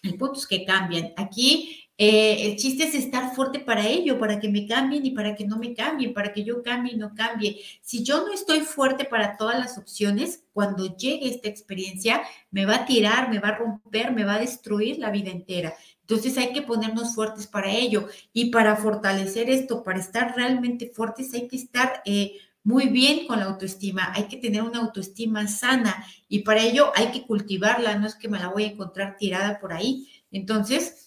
El 0.03 0.17
punto 0.17 0.39
es 0.39 0.47
que 0.47 0.65
cambian. 0.65 1.13
Aquí 1.17 1.86
eh, 1.99 2.47
el 2.47 2.57
chiste 2.57 2.85
es 2.85 2.95
estar 2.95 3.35
fuerte 3.35 3.59
para 3.59 3.87
ello, 3.87 4.19
para 4.19 4.39
que 4.39 4.51
me 4.51 4.67
cambien 4.67 5.07
y 5.07 5.13
para 5.13 5.35
que 5.35 5.47
no 5.47 5.57
me 5.57 5.73
cambien, 5.73 6.13
para 6.13 6.33
que 6.33 6.45
yo 6.45 6.63
cambie 6.63 6.93
y 6.93 6.97
no 6.97 7.15
cambie. 7.15 7.63
Si 7.81 8.03
yo 8.05 8.27
no 8.27 8.33
estoy 8.33 8.61
fuerte 8.61 9.07
para 9.07 9.37
todas 9.39 9.59
las 9.59 9.79
opciones, 9.79 10.45
cuando 10.53 10.97
llegue 10.97 11.29
esta 11.29 11.49
experiencia, 11.49 12.23
me 12.51 12.67
va 12.67 12.77
a 12.77 12.87
tirar, 12.87 13.31
me 13.31 13.39
va 13.39 13.49
a 13.49 13.57
romper, 13.57 14.13
me 14.13 14.25
va 14.25 14.35
a 14.35 14.41
destruir 14.41 14.99
la 14.99 15.11
vida 15.11 15.31
entera. 15.31 15.75
Entonces 16.03 16.37
hay 16.39 16.53
que 16.53 16.63
ponernos 16.63 17.15
fuertes 17.15 17.47
para 17.47 17.71
ello. 17.71 18.09
Y 18.33 18.51
para 18.51 18.77
fortalecer 18.77 19.49
esto, 19.49 19.83
para 19.83 19.99
estar 19.99 20.37
realmente 20.37 20.93
fuertes, 20.95 21.33
hay 21.33 21.49
que 21.49 21.57
estar 21.57 22.03
eh, 22.05 22.39
muy 22.63 22.89
bien 22.89 23.27
con 23.27 23.39
la 23.41 23.47
autoestima. 23.47 24.13
Hay 24.15 24.25
que 24.29 24.37
tener 24.37 24.63
una 24.63 24.81
autoestima 24.81 25.49
sana 25.49 26.05
y 26.29 26.41
para 26.41 26.63
ello 26.63 26.93
hay 26.95 27.11
que 27.11 27.27
cultivarla. 27.27 27.97
No 27.97 28.07
es 28.07 28.15
que 28.15 28.29
me 28.29 28.39
la 28.39 28.49
voy 28.49 28.65
a 28.65 28.69
encontrar 28.69 29.17
tirada 29.17 29.59
por 29.59 29.73
ahí. 29.73 30.09
Entonces, 30.31 31.06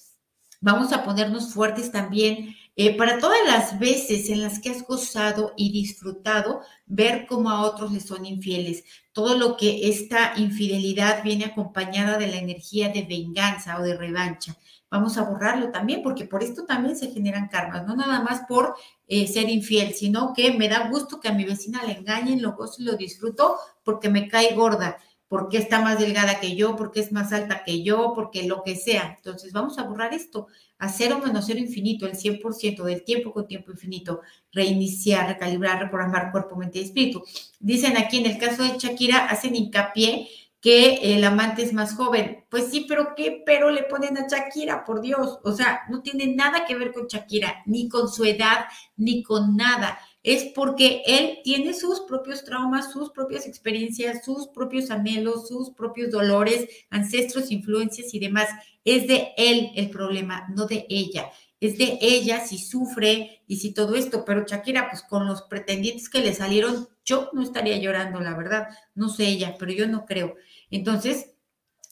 Vamos 0.61 0.91
a 0.91 1.03
ponernos 1.03 1.53
fuertes 1.53 1.91
también 1.91 2.55
eh, 2.75 2.95
para 2.97 3.19
todas 3.19 3.39
las 3.45 3.79
veces 3.79 4.29
en 4.29 4.41
las 4.41 4.59
que 4.59 4.69
has 4.69 4.85
gozado 4.85 5.53
y 5.55 5.71
disfrutado 5.71 6.61
ver 6.85 7.27
cómo 7.27 7.49
a 7.49 7.61
otros 7.61 7.91
les 7.91 8.05
son 8.05 8.25
infieles. 8.25 8.83
Todo 9.13 9.37
lo 9.37 9.55
que 9.55 9.89
esta 9.89 10.33
infidelidad 10.37 11.23
viene 11.23 11.45
acompañada 11.45 12.17
de 12.17 12.27
la 12.27 12.37
energía 12.37 12.89
de 12.89 13.03
venganza 13.03 13.79
o 13.79 13.83
de 13.83 13.97
revancha. 13.97 14.57
Vamos 14.91 15.17
a 15.17 15.23
borrarlo 15.23 15.71
también, 15.71 16.01
porque 16.01 16.25
por 16.25 16.41
esto 16.41 16.65
también 16.65 16.95
se 16.95 17.11
generan 17.11 17.47
karmas, 17.47 17.85
no 17.85 17.95
nada 17.95 18.21
más 18.21 18.41
por 18.47 18.75
eh, 19.07 19.27
ser 19.27 19.49
infiel, 19.49 19.93
sino 19.93 20.33
que 20.33 20.53
me 20.53 20.67
da 20.67 20.89
gusto 20.89 21.19
que 21.19 21.27
a 21.27 21.33
mi 21.33 21.45
vecina 21.45 21.83
le 21.83 21.93
engañen, 21.93 22.41
lo 22.41 22.53
gozo 22.53 22.81
y 22.81 22.85
lo 22.85 22.95
disfruto 22.95 23.57
porque 23.83 24.09
me 24.09 24.27
cae 24.27 24.55
gorda 24.55 24.97
porque 25.29 25.59
está 25.59 25.79
más 25.79 25.99
delgada 25.99 26.39
que 26.39 26.55
yo, 26.55 26.75
porque 26.75 26.99
es 26.99 27.11
más 27.11 27.31
alta 27.31 27.63
que 27.63 27.83
yo, 27.83 28.13
porque 28.15 28.47
lo 28.47 28.63
que 28.63 28.75
sea. 28.75 29.13
Entonces 29.15 29.53
vamos 29.53 29.77
a 29.77 29.83
borrar 29.83 30.13
esto, 30.13 30.47
a 30.79 30.89
cero 30.89 31.21
menos 31.23 31.45
cero 31.45 31.59
infinito, 31.59 32.07
el 32.07 32.17
100% 32.17 32.83
del 32.83 33.03
tiempo 33.03 33.31
con 33.31 33.47
tiempo 33.47 33.71
infinito, 33.71 34.21
reiniciar, 34.51 35.27
recalibrar, 35.27 35.79
reprogramar 35.79 36.31
cuerpo, 36.31 36.55
mente 36.55 36.79
y 36.79 36.83
espíritu. 36.83 37.23
Dicen 37.59 37.95
aquí 37.95 38.17
en 38.17 38.25
el 38.25 38.39
caso 38.39 38.63
de 38.63 38.77
Shakira, 38.79 39.27
hacen 39.27 39.55
hincapié 39.55 40.27
que 40.59 41.15
el 41.15 41.23
amante 41.23 41.61
es 41.61 41.73
más 41.73 41.93
joven. 41.93 42.45
Pues 42.49 42.71
sí, 42.71 42.85
pero 42.89 43.13
¿qué 43.15 43.43
pero 43.45 43.69
le 43.69 43.83
ponen 43.83 44.17
a 44.17 44.27
Shakira? 44.27 44.83
Por 44.83 44.99
Dios, 44.99 45.39
o 45.43 45.51
sea, 45.51 45.81
no 45.89 46.01
tiene 46.01 46.35
nada 46.35 46.65
que 46.65 46.75
ver 46.75 46.91
con 46.91 47.05
Shakira, 47.05 47.61
ni 47.67 47.87
con 47.87 48.09
su 48.09 48.25
edad, 48.25 48.65
ni 48.97 49.21
con 49.21 49.55
nada 49.55 49.99
es 50.29 50.43
porque 50.53 51.01
él 51.07 51.39
tiene 51.43 51.73
sus 51.73 52.01
propios 52.01 52.43
traumas, 52.43 52.91
sus 52.91 53.09
propias 53.09 53.47
experiencias, 53.47 54.23
sus 54.23 54.47
propios 54.49 54.91
anhelos, 54.91 55.47
sus 55.47 55.71
propios 55.71 56.11
dolores, 56.11 56.69
ancestros, 56.91 57.49
influencias 57.49 58.13
y 58.13 58.19
demás. 58.19 58.47
Es 58.85 59.07
de 59.07 59.29
él 59.37 59.71
el 59.75 59.89
problema, 59.89 60.45
no 60.55 60.67
de 60.67 60.85
ella. 60.87 61.31
Es 61.59 61.79
de 61.79 61.97
ella 61.99 62.45
si 62.45 62.59
sufre 62.59 63.41
y 63.47 63.55
si 63.55 63.73
todo 63.73 63.95
esto, 63.95 64.23
pero 64.23 64.45
Shakira, 64.45 64.91
pues 64.91 65.01
con 65.01 65.25
los 65.25 65.41
pretendientes 65.41 66.09
que 66.09 66.21
le 66.21 66.35
salieron, 66.35 66.87
yo 67.03 67.31
no 67.33 67.41
estaría 67.41 67.79
llorando, 67.79 68.19
la 68.19 68.37
verdad. 68.37 68.67
No 68.93 69.09
sé 69.09 69.29
ella, 69.29 69.55
pero 69.57 69.71
yo 69.71 69.87
no 69.87 70.05
creo. 70.05 70.35
Entonces, 70.69 71.31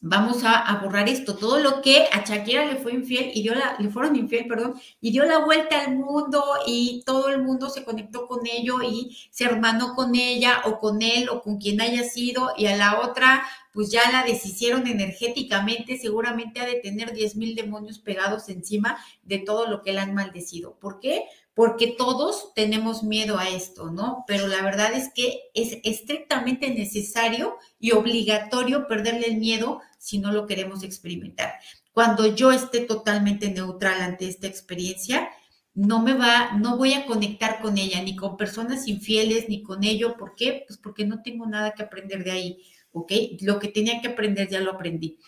vamos 0.02 0.44
a, 0.44 0.80
borrar 0.84 1.10
esto, 1.10 1.36
todo 1.36 1.60
lo 1.60 1.82
que 1.82 2.06
a 2.12 2.24
Shakira 2.24 2.66
le 2.66 2.76
fue 2.76 2.94
infiel 2.94 3.32
y 3.34 3.42
dio 3.42 3.56
la, 3.56 3.76
le 3.80 3.90
fueron 3.90 4.16
infiel, 4.16 4.48
perdón, 4.48 4.80
y 5.02 5.12
dio 5.12 5.26
la 5.26 5.40
vuelta 5.40 5.82
al 5.82 5.96
mundo 5.96 6.44
y 6.68 7.02
todo 7.06 7.30
el 7.30 7.42
mundo 7.42 7.70
se 7.70 7.84
conectó 7.84 8.28
con 8.28 8.46
ello 8.46 8.82
y 8.84 9.18
se 9.32 9.46
hermanó 9.46 9.96
con 9.96 10.16
ella 10.16 10.62
o 10.66 10.80
con 10.80 11.02
él 11.02 11.30
o 11.30 11.42
con 11.42 11.58
quien 11.58 11.82
haya 11.82 12.04
sido 12.04 12.52
y 12.58 12.68
a 12.68 12.78
la 12.78 13.02
otra 13.02 13.44
pues 13.74 13.92
ya 13.92 14.10
la 14.12 14.24
deshicieron 14.24 14.88
energéticamente, 14.88 15.98
seguramente 16.00 16.60
ha 16.60 16.66
de 16.66 16.80
tener 16.80 17.14
10 17.14 17.36
mil 17.36 17.56
demonios 17.56 18.00
pegados 18.00 18.50
encima 18.50 18.98
de 19.24 19.40
todo 19.40 19.68
lo 19.68 19.84
que 19.84 19.94
le 19.94 20.00
han 20.00 20.16
maldecido. 20.16 20.78
¿Por 20.80 21.00
qué? 21.00 21.26
porque 21.58 21.88
todos 21.88 22.54
tenemos 22.54 23.02
miedo 23.02 23.40
a 23.40 23.50
esto, 23.50 23.90
¿no? 23.90 24.26
Pero 24.28 24.46
la 24.46 24.62
verdad 24.62 24.94
es 24.94 25.12
que 25.12 25.50
es 25.56 25.80
estrictamente 25.84 26.70
necesario 26.70 27.58
y 27.80 27.94
obligatorio 27.94 28.88
perderle 28.88 29.26
el 29.26 29.38
miedo 29.38 29.82
si 29.98 30.20
no 30.20 30.32
lo 30.32 30.46
queremos 30.48 30.84
experimentar. 30.84 31.54
Cuando 31.92 32.28
yo 32.36 32.52
esté 32.52 32.82
totalmente 32.82 33.50
neutral 33.50 34.02
ante 34.02 34.28
esta 34.28 34.48
experiencia, 34.48 35.30
no 35.74 36.02
me 36.02 36.14
va, 36.14 36.54
no 36.54 36.76
voy 36.76 36.94
a 36.94 37.06
conectar 37.06 37.62
con 37.62 37.78
ella, 37.78 38.02
ni 38.02 38.16
con 38.16 38.36
personas 38.36 38.88
infieles, 38.88 39.48
ni 39.48 39.62
con 39.62 39.84
ello. 39.84 40.18
¿Por 40.18 40.36
qué? 40.36 40.64
Pues 40.68 40.80
porque 40.80 41.06
no 41.06 41.22
tengo 41.22 41.46
nada 41.46 41.74
que 41.74 41.84
aprender 41.84 42.24
de 42.24 42.32
ahí, 42.32 42.64
¿ok? 42.92 43.12
Lo 43.42 43.60
que 43.60 43.68
tenía 43.68 44.02
que 44.02 44.08
aprender 44.08 44.50
ya 44.50 44.60
lo 44.60 44.72
aprendí. 44.72 45.20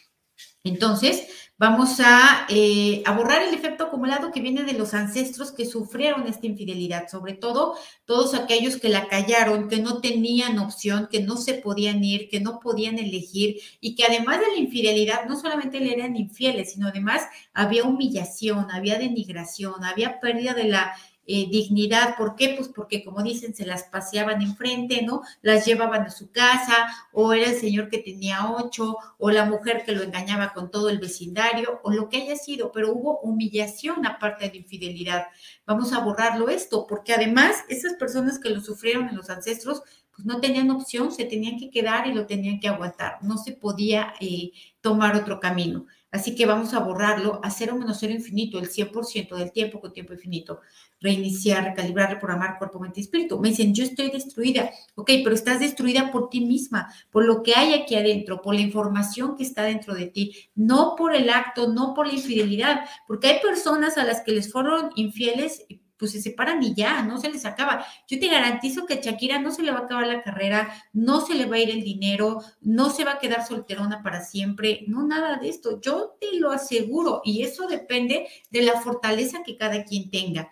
Entonces, 0.63 1.28
vamos 1.58 1.99
eh, 2.49 3.04
a, 3.06 3.12
borrar 3.12 3.41
el 3.41 3.54
efecto 3.54 3.86
acumulado 3.86 4.32
que 4.32 4.39
viene 4.39 4.63
de 4.63 4.73
los 4.73 4.93
ancestros 4.93 5.52
que 5.52 5.65
sufrieron 5.65 6.25
esta 6.25 6.47
infidelidad, 6.47 7.10
sobre 7.10 7.34
todo 7.34 7.75
todos 8.06 8.34
aquellos 8.34 8.78
que 8.78 8.89
la 8.89 9.08
callaron, 9.08 9.67
que 9.67 9.80
no 9.80 9.99
tenían 9.99 10.58
opción, 10.60 11.10
que 11.12 11.21
no 11.21 11.36
se 11.36 11.56
podían 11.56 12.04
ir, 12.04 12.30
que 12.30 12.39
no 12.39 12.60
podían 12.60 12.97
elegir 12.97 13.58
y 13.82 13.95
que 13.95 14.06
además 14.06 14.39
de 14.39 14.47
la 14.47 14.58
infidelidad 14.58 15.25
no 15.25 15.39
solamente 15.39 15.82
le 15.82 15.93
eran 15.93 16.15
infieles, 16.15 16.73
sino 16.73 16.88
además 16.88 17.23
había 17.54 17.84
humillación, 17.84 18.71
había 18.71 18.97
denigración, 18.97 19.84
había 19.84 20.19
pérdida 20.21 20.54
de 20.54 20.65
la 20.65 20.93
eh, 21.25 21.47
dignidad. 21.49 22.15
¿Por 22.17 22.36
qué? 22.36 22.55
Pues 22.58 22.69
porque, 22.69 23.03
como 23.03 23.21
dicen, 23.21 23.53
se 23.53 23.65
las 23.65 23.84
paseaban 23.84 24.41
enfrente, 24.41 25.03
¿no? 25.03 25.21
Las 25.41 25.65
llevaban 25.65 26.03
a 26.03 26.10
su 26.10 26.32
casa, 26.32 26.88
o 27.12 27.34
era 27.34 27.51
el 27.51 27.60
señor 27.60 27.89
que 27.89 27.99
tenía 27.99 28.51
ocho, 28.51 28.97
o 29.17 29.29
la 29.29 29.45
mujer 29.45 29.84
que 29.86 29.91
lo 29.91 30.03
engañaba 30.03 30.53
con 30.53 30.71
todo 30.71 30.89
el 30.89 30.97
vecindario, 30.97 31.79
o 31.84 31.91
lo 31.91 32.10
que 32.10 32.17
haya 32.17 32.36
sido, 32.36 32.71
pero 32.71 32.93
hubo 32.93 33.19
humillación 33.19 34.05
aparte 34.05 34.49
de 34.49 34.58
infidelidad. 34.58 35.27
Vamos 35.65 35.93
a 35.93 35.99
borrarlo 35.99 36.49
esto, 36.49 36.88
porque 36.88 37.13
además 37.13 37.58
esas 37.69 37.93
personas 37.93 38.39
que 38.39 38.49
lo 38.49 38.62
sufrieron 38.62 39.10
en 39.10 39.15
los 39.15 39.29
ancestros, 39.29 39.84
pues 40.19 40.25
no 40.25 40.41
tenían 40.41 40.69
opción, 40.71 41.12
se 41.12 41.25
tenían 41.25 41.58
que 41.58 41.69
quedar 41.69 42.08
y 42.08 42.13
lo 42.13 42.25
tenían 42.25 42.60
que 42.60 42.67
aguantar, 42.67 43.19
no 43.21 43.38
se 43.38 43.53
podía 43.53 44.13
eh, 44.19 44.51
tomar 44.82 45.15
otro 45.15 45.39
camino. 45.39 45.86
Así 46.12 46.34
que 46.36 46.48
vamos 46.48 46.74
a 46.74 46.80
borrarlo 46.80 47.39
a 47.43 47.52
cero 47.52 47.76
menos 47.76 47.98
cero 48.00 48.13
infinito, 48.13 48.58
el 48.58 48.69
100% 48.69 49.36
del 49.36 49.52
tiempo 49.52 49.80
con 49.80 49.93
tiempo 49.93 50.13
infinito. 50.13 50.62
Reiniciar, 51.00 51.63
recalibrar, 51.63 52.10
reprogramar 52.10 52.58
cuerpo, 52.58 52.80
mente 52.80 53.00
y 53.00 53.04
espíritu. 53.04 53.39
Me 53.39 53.50
dicen, 53.50 53.76
yo 53.76 53.84
estoy 53.84 54.10
destruida. 54.10 54.72
Ok, 54.95 55.12
pero 55.24 55.36
estás 55.36 55.60
destruida 55.60 56.12
por 56.12 56.30
ti 56.30 56.41
misma, 56.41 56.91
por 57.12 57.26
lo 57.26 57.43
que 57.43 57.54
hay 57.56 57.74
aquí 57.74 57.95
adentro, 57.95 58.41
por 58.41 58.56
la 58.56 58.62
información 58.62 59.36
que 59.38 59.43
está 59.43 59.63
dentro 59.63 59.93
de 59.93 60.08
ti, 60.08 60.36
no 60.56 60.95
por 60.98 61.15
el 61.15 61.30
acto, 61.30 61.72
no 61.72 61.93
por 61.93 62.08
la 62.08 62.13
infidelidad, 62.13 62.86
porque 63.08 63.28
hay 63.28 63.39
personas 63.41 63.98
a 63.98 64.04
las 64.04 64.22
que 64.22 64.32
les 64.32 64.52
fueron 64.52 64.89
infieles 64.95 65.65
pues 65.99 66.13
se 66.13 66.21
separan 66.21 66.63
y 66.63 66.73
ya, 66.73 67.03
no 67.03 67.19
se 67.19 67.29
les 67.29 67.45
acaba. 67.45 67.85
Yo 68.07 68.19
te 68.19 68.27
garantizo 68.27 68.85
que 68.85 68.95
a 68.95 69.01
Shakira 69.01 69.39
no 69.39 69.51
se 69.51 69.62
le 69.62 69.71
va 69.71 69.79
a 69.79 69.83
acabar 69.83 70.07
la 70.07 70.23
carrera, 70.23 70.73
no 70.93 71.19
se 71.19 71.35
le 71.35 71.45
va 71.45 71.57
a 71.57 71.59
ir 71.59 71.69
el 71.69 71.83
dinero, 71.83 72.41
no 72.62 72.89
se 72.89 73.03
va 73.03 73.13
a 73.13 73.19
quedar 73.19 73.45
solterona 73.45 74.01
para 74.01 74.23
siempre, 74.23 74.85
no 74.88 75.05
nada 75.05 75.38
de 75.38 75.49
esto. 75.49 75.81
Yo 75.81 76.17
te 76.19 76.39
lo 76.39 76.51
aseguro 76.51 77.21
y 77.25 77.43
eso 77.43 77.67
depende 77.67 78.27
de 78.49 78.62
la 78.62 78.79
fortaleza 78.79 79.43
que 79.43 79.57
cada 79.57 79.83
quien 79.83 80.09
tenga. 80.09 80.49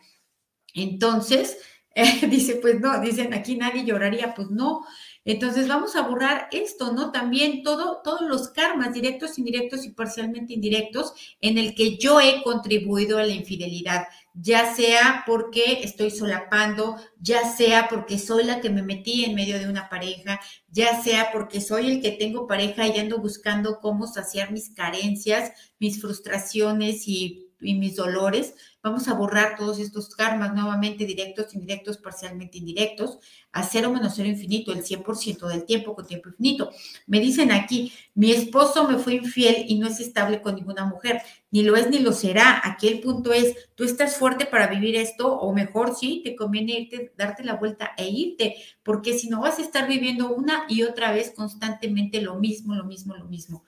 Entonces, 0.73 1.57
dice, 2.29 2.55
pues 2.55 2.79
no, 2.79 2.99
dicen 2.99 3.33
aquí 3.33 3.55
nadie 3.55 3.85
lloraría, 3.85 4.35
pues 4.35 4.49
no. 4.49 4.85
Entonces 5.25 5.67
vamos 5.67 5.95
a 5.95 6.03
borrar 6.03 6.47
esto, 6.51 6.93
¿no? 6.93 7.11
También 7.11 7.63
todo, 7.63 8.01
todos 8.03 8.21
los 8.21 8.49
karmas, 8.49 8.93
directos, 8.93 9.37
indirectos 9.37 9.83
y 9.85 9.89
parcialmente 9.89 10.53
indirectos, 10.53 11.13
en 11.41 11.57
el 11.57 11.75
que 11.75 11.97
yo 11.97 12.21
he 12.21 12.43
contribuido 12.43 13.17
a 13.17 13.23
la 13.23 13.33
infidelidad, 13.33 14.07
ya 14.39 14.73
sea 14.75 15.23
porque 15.25 15.81
estoy 15.83 16.11
solapando, 16.11 16.97
ya 17.19 17.51
sea 17.51 17.87
porque 17.89 18.19
soy 18.19 18.43
la 18.43 18.61
que 18.61 18.69
me 18.69 18.83
metí 18.83 19.25
en 19.25 19.33
medio 19.33 19.57
de 19.57 19.67
una 19.67 19.89
pareja, 19.89 20.39
ya 20.69 21.01
sea 21.01 21.31
porque 21.31 21.59
soy 21.59 21.89
el 21.89 22.01
que 22.01 22.11
tengo 22.11 22.45
pareja 22.45 22.87
y 22.87 22.99
ando 22.99 23.19
buscando 23.19 23.79
cómo 23.79 24.05
saciar 24.05 24.51
mis 24.51 24.69
carencias, 24.69 25.51
mis 25.79 25.99
frustraciones 25.99 27.07
y 27.07 27.46
y 27.61 27.75
mis 27.75 27.95
dolores. 27.95 28.55
Vamos 28.83 29.07
a 29.07 29.13
borrar 29.13 29.57
todos 29.57 29.79
estos 29.79 30.09
karmas 30.15 30.53
nuevamente, 30.53 31.05
directos, 31.05 31.53
indirectos, 31.53 31.97
parcialmente 31.97 32.57
indirectos, 32.57 33.19
a 33.51 33.63
cero 33.63 33.91
menos 33.91 34.13
cero 34.15 34.29
infinito, 34.29 34.71
el 34.71 34.83
100% 34.83 35.47
del 35.47 35.65
tiempo 35.65 35.95
con 35.95 36.05
tiempo 36.05 36.29
infinito. 36.29 36.71
Me 37.05 37.19
dicen 37.19 37.51
aquí, 37.51 37.91
mi 38.13 38.31
esposo 38.31 38.87
me 38.87 38.97
fue 38.97 39.15
infiel 39.15 39.65
y 39.67 39.77
no 39.77 39.87
es 39.87 39.99
estable 39.99 40.41
con 40.41 40.55
ninguna 40.55 40.85
mujer, 40.85 41.21
ni 41.51 41.63
lo 41.63 41.75
es 41.75 41.89
ni 41.89 41.99
lo 41.99 42.13
será. 42.13 42.61
Aquí 42.63 42.87
el 42.87 42.99
punto 42.99 43.33
es, 43.33 43.69
tú 43.75 43.83
estás 43.83 44.17
fuerte 44.17 44.45
para 44.45 44.67
vivir 44.67 44.95
esto, 44.95 45.33
o 45.33 45.53
mejor 45.53 45.95
sí, 45.95 46.21
te 46.23 46.35
conviene 46.35 46.79
irte, 46.79 47.13
darte 47.17 47.43
la 47.43 47.55
vuelta 47.55 47.91
e 47.97 48.07
irte, 48.09 48.55
porque 48.83 49.17
si 49.17 49.29
no 49.29 49.41
vas 49.41 49.59
a 49.59 49.63
estar 49.63 49.87
viviendo 49.87 50.33
una 50.33 50.65
y 50.69 50.83
otra 50.83 51.11
vez 51.11 51.31
constantemente 51.35 52.21
lo 52.21 52.35
mismo, 52.35 52.75
lo 52.75 52.85
mismo, 52.85 53.15
lo 53.15 53.25
mismo. 53.25 53.63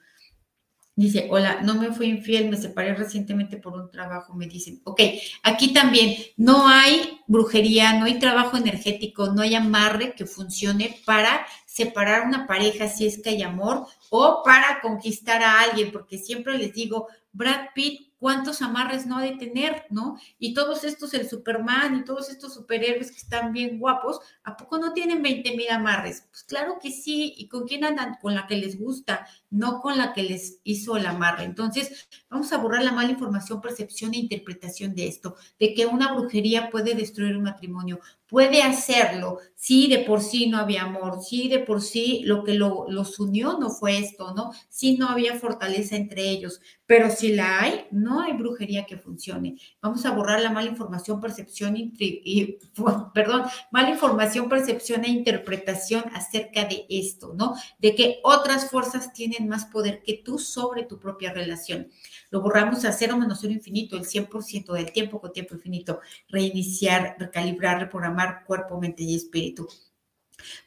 Dice, 0.99 1.29
hola, 1.31 1.61
no 1.61 1.75
me 1.75 1.93
fui 1.93 2.07
infiel, 2.07 2.49
me 2.49 2.57
separé 2.57 2.93
recientemente 2.93 3.55
por 3.55 3.73
un 3.73 3.89
trabajo, 3.89 4.33
me 4.33 4.47
dicen. 4.47 4.81
Ok, 4.83 4.99
aquí 5.43 5.71
también 5.71 6.13
no 6.35 6.67
hay 6.67 7.21
brujería, 7.25 7.97
no 7.97 8.03
hay 8.03 8.19
trabajo 8.19 8.57
energético, 8.57 9.27
no 9.27 9.41
hay 9.41 9.55
amarre 9.55 10.13
que 10.13 10.25
funcione 10.25 10.99
para 11.05 11.45
separar 11.65 12.27
una 12.27 12.45
pareja 12.45 12.89
si 12.89 13.07
es 13.07 13.21
que 13.21 13.29
hay 13.29 13.43
amor 13.43 13.85
o 14.09 14.41
para 14.43 14.81
conquistar 14.81 15.41
a 15.41 15.61
alguien, 15.61 15.93
porque 15.93 16.17
siempre 16.17 16.57
les 16.57 16.73
digo, 16.73 17.07
Brad 17.31 17.67
Pitt 17.73 18.09
cuántos 18.19 18.61
amarres 18.61 19.05
no 19.05 19.17
ha 19.17 19.23
de 19.23 19.37
tener, 19.37 19.85
¿no? 19.89 20.19
Y 20.37 20.53
todos 20.53 20.83
estos, 20.83 21.13
el 21.13 21.27
Superman 21.27 21.97
y 21.97 22.03
todos 22.03 22.29
estos 22.29 22.53
superhéroes 22.53 23.11
que 23.11 23.17
están 23.17 23.53
bien 23.53 23.79
guapos, 23.79 24.19
¿a 24.43 24.55
poco 24.57 24.77
no 24.77 24.93
tienen 24.93 25.23
20 25.23 25.55
mil 25.55 25.69
amarres? 25.69 26.25
Pues 26.29 26.43
claro 26.43 26.77
que 26.81 26.91
sí, 26.91 27.33
¿y 27.37 27.47
con 27.47 27.65
quién 27.65 27.85
andan? 27.85 28.17
Con 28.21 28.35
la 28.35 28.45
que 28.45 28.57
les 28.57 28.77
gusta, 28.77 29.25
no 29.49 29.81
con 29.81 29.97
la 29.97 30.13
que 30.13 30.23
les 30.23 30.59
hizo 30.63 30.97
el 30.97 31.05
amarre. 31.05 31.43
Entonces, 31.43 32.07
vamos 32.29 32.51
a 32.53 32.57
borrar 32.57 32.83
la 32.83 32.91
mala 32.91 33.11
información, 33.11 33.61
percepción 33.61 34.13
e 34.13 34.17
interpretación 34.17 34.95
de 34.95 35.07
esto, 35.07 35.35
de 35.59 35.73
que 35.73 35.85
una 35.85 36.13
brujería 36.13 36.69
puede 36.69 36.95
destruir 36.95 37.35
un 37.35 37.43
matrimonio, 37.43 37.99
puede 38.29 38.61
hacerlo, 38.61 39.39
si 39.55 39.87
de 39.87 39.99
por 39.99 40.21
sí 40.21 40.47
no 40.47 40.59
había 40.59 40.83
amor, 40.83 41.21
si 41.21 41.49
de 41.49 41.59
por 41.59 41.81
sí 41.81 42.21
lo 42.25 42.43
que 42.43 42.53
los 42.53 43.19
unió 43.19 43.57
no 43.57 43.71
fue 43.71 43.97
esto, 43.97 44.33
¿no? 44.35 44.51
Si 44.69 44.97
no 44.97 45.09
había 45.09 45.39
fortaleza 45.39 45.95
entre 45.95 46.29
ellos, 46.29 46.61
pero 46.85 47.09
si 47.09 47.33
la 47.33 47.61
hay, 47.61 47.87
no 47.91 48.21
hay 48.21 48.33
brujería 48.33 48.85
que 48.85 48.97
funcione. 48.97 49.57
Vamos 49.81 50.05
a 50.05 50.11
borrar 50.11 50.41
la 50.41 50.51
mala 50.51 50.69
información, 50.69 51.19
percepción 51.19 51.75
perdón, 53.13 53.43
mala 53.71 53.89
información, 53.89 54.47
percepción 54.47 55.03
e 55.05 55.09
interpretación 55.09 56.03
acerca 56.13 56.65
de 56.65 56.85
esto, 56.89 57.33
¿no? 57.35 57.55
De 57.79 57.95
que 57.95 58.19
otras 58.23 58.69
fuerzas 58.69 59.11
más 59.47 59.65
poder 59.65 60.01
que 60.03 60.21
tú 60.23 60.39
sobre 60.39 60.83
tu 60.83 60.99
propia 60.99 61.33
relación. 61.33 61.89
Lo 62.29 62.41
borramos 62.41 62.85
a 62.85 62.91
cero 62.91 63.17
menos 63.17 63.39
cero 63.41 63.53
infinito, 63.53 63.97
el 63.97 64.03
100% 64.03 64.73
del 64.73 64.91
tiempo 64.91 65.21
con 65.21 65.33
tiempo 65.33 65.55
infinito. 65.55 66.01
Reiniciar, 66.27 67.15
recalibrar, 67.19 67.79
reprogramar 67.79 68.43
cuerpo, 68.45 68.79
mente 68.79 69.03
y 69.03 69.15
espíritu. 69.15 69.67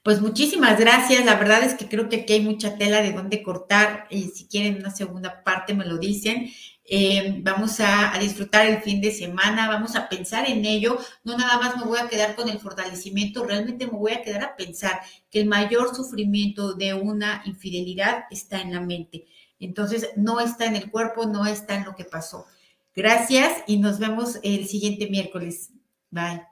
Pues 0.03 0.21
muchísimas 0.21 0.79
gracias. 0.79 1.25
La 1.25 1.37
verdad 1.37 1.63
es 1.63 1.75
que 1.75 1.89
creo 1.89 2.09
que 2.09 2.23
aquí 2.23 2.35
hay 2.35 2.41
mucha 2.41 2.77
tela 2.77 3.03
de 3.03 3.13
dónde 3.13 3.43
cortar. 3.43 4.07
Y 4.11 4.25
si 4.29 4.47
quieren 4.47 4.77
una 4.77 4.91
segunda 4.91 5.43
parte, 5.43 5.75
me 5.75 5.87
lo 5.87 5.99
dicen. 5.99 6.51
Eh, 6.85 7.41
vamos 7.43 7.79
a, 7.81 8.15
a, 8.15 8.19
disfrutar 8.19 8.67
el 8.67 8.83
fin 8.83 9.01
de 9.01 9.13
semana, 9.13 9.69
vamos 9.69 9.95
a 9.95 10.09
pensar 10.09 10.49
en 10.49 10.65
ello. 10.65 10.99
No 11.25 11.37
nada 11.39 11.59
más 11.59 11.77
me 11.77 11.85
voy 11.85 11.99
a 11.99 12.09
quedar 12.09 12.35
con 12.35 12.49
el 12.49 12.59
fortalecimiento, 12.59 13.45
realmente 13.45 13.87
me 13.87 13.93
voy 13.93 14.13
a 14.13 14.23
quedar 14.23 14.43
a 14.45 14.57
pensar 14.57 15.01
que 15.31 15.41
el 15.41 15.47
mayor 15.47 15.95
sufrimiento 15.95 16.75
de 16.75 16.95
una 16.95 17.43
infidelidad 17.47 18.25
está 18.31 18.61
en 18.61 18.73
la 18.73 18.81
mente. 18.81 19.27
Entonces, 19.61 20.11
no 20.17 20.41
está 20.41 20.67
en 20.67 20.75
el 20.77 20.91
cuerpo, 20.91 21.27
no 21.27 21.47
está 21.47 21.77
en 21.77 21.85
lo 21.85 21.95
que 21.95 22.05
pasó. 22.05 22.47
Gracias 22.95 23.63
y 23.67 23.79
nos 23.79 23.99
vemos 23.99 24.39
el 24.43 24.67
siguiente 24.67 25.09
miércoles. 25.09 25.71
Bye. 26.11 26.52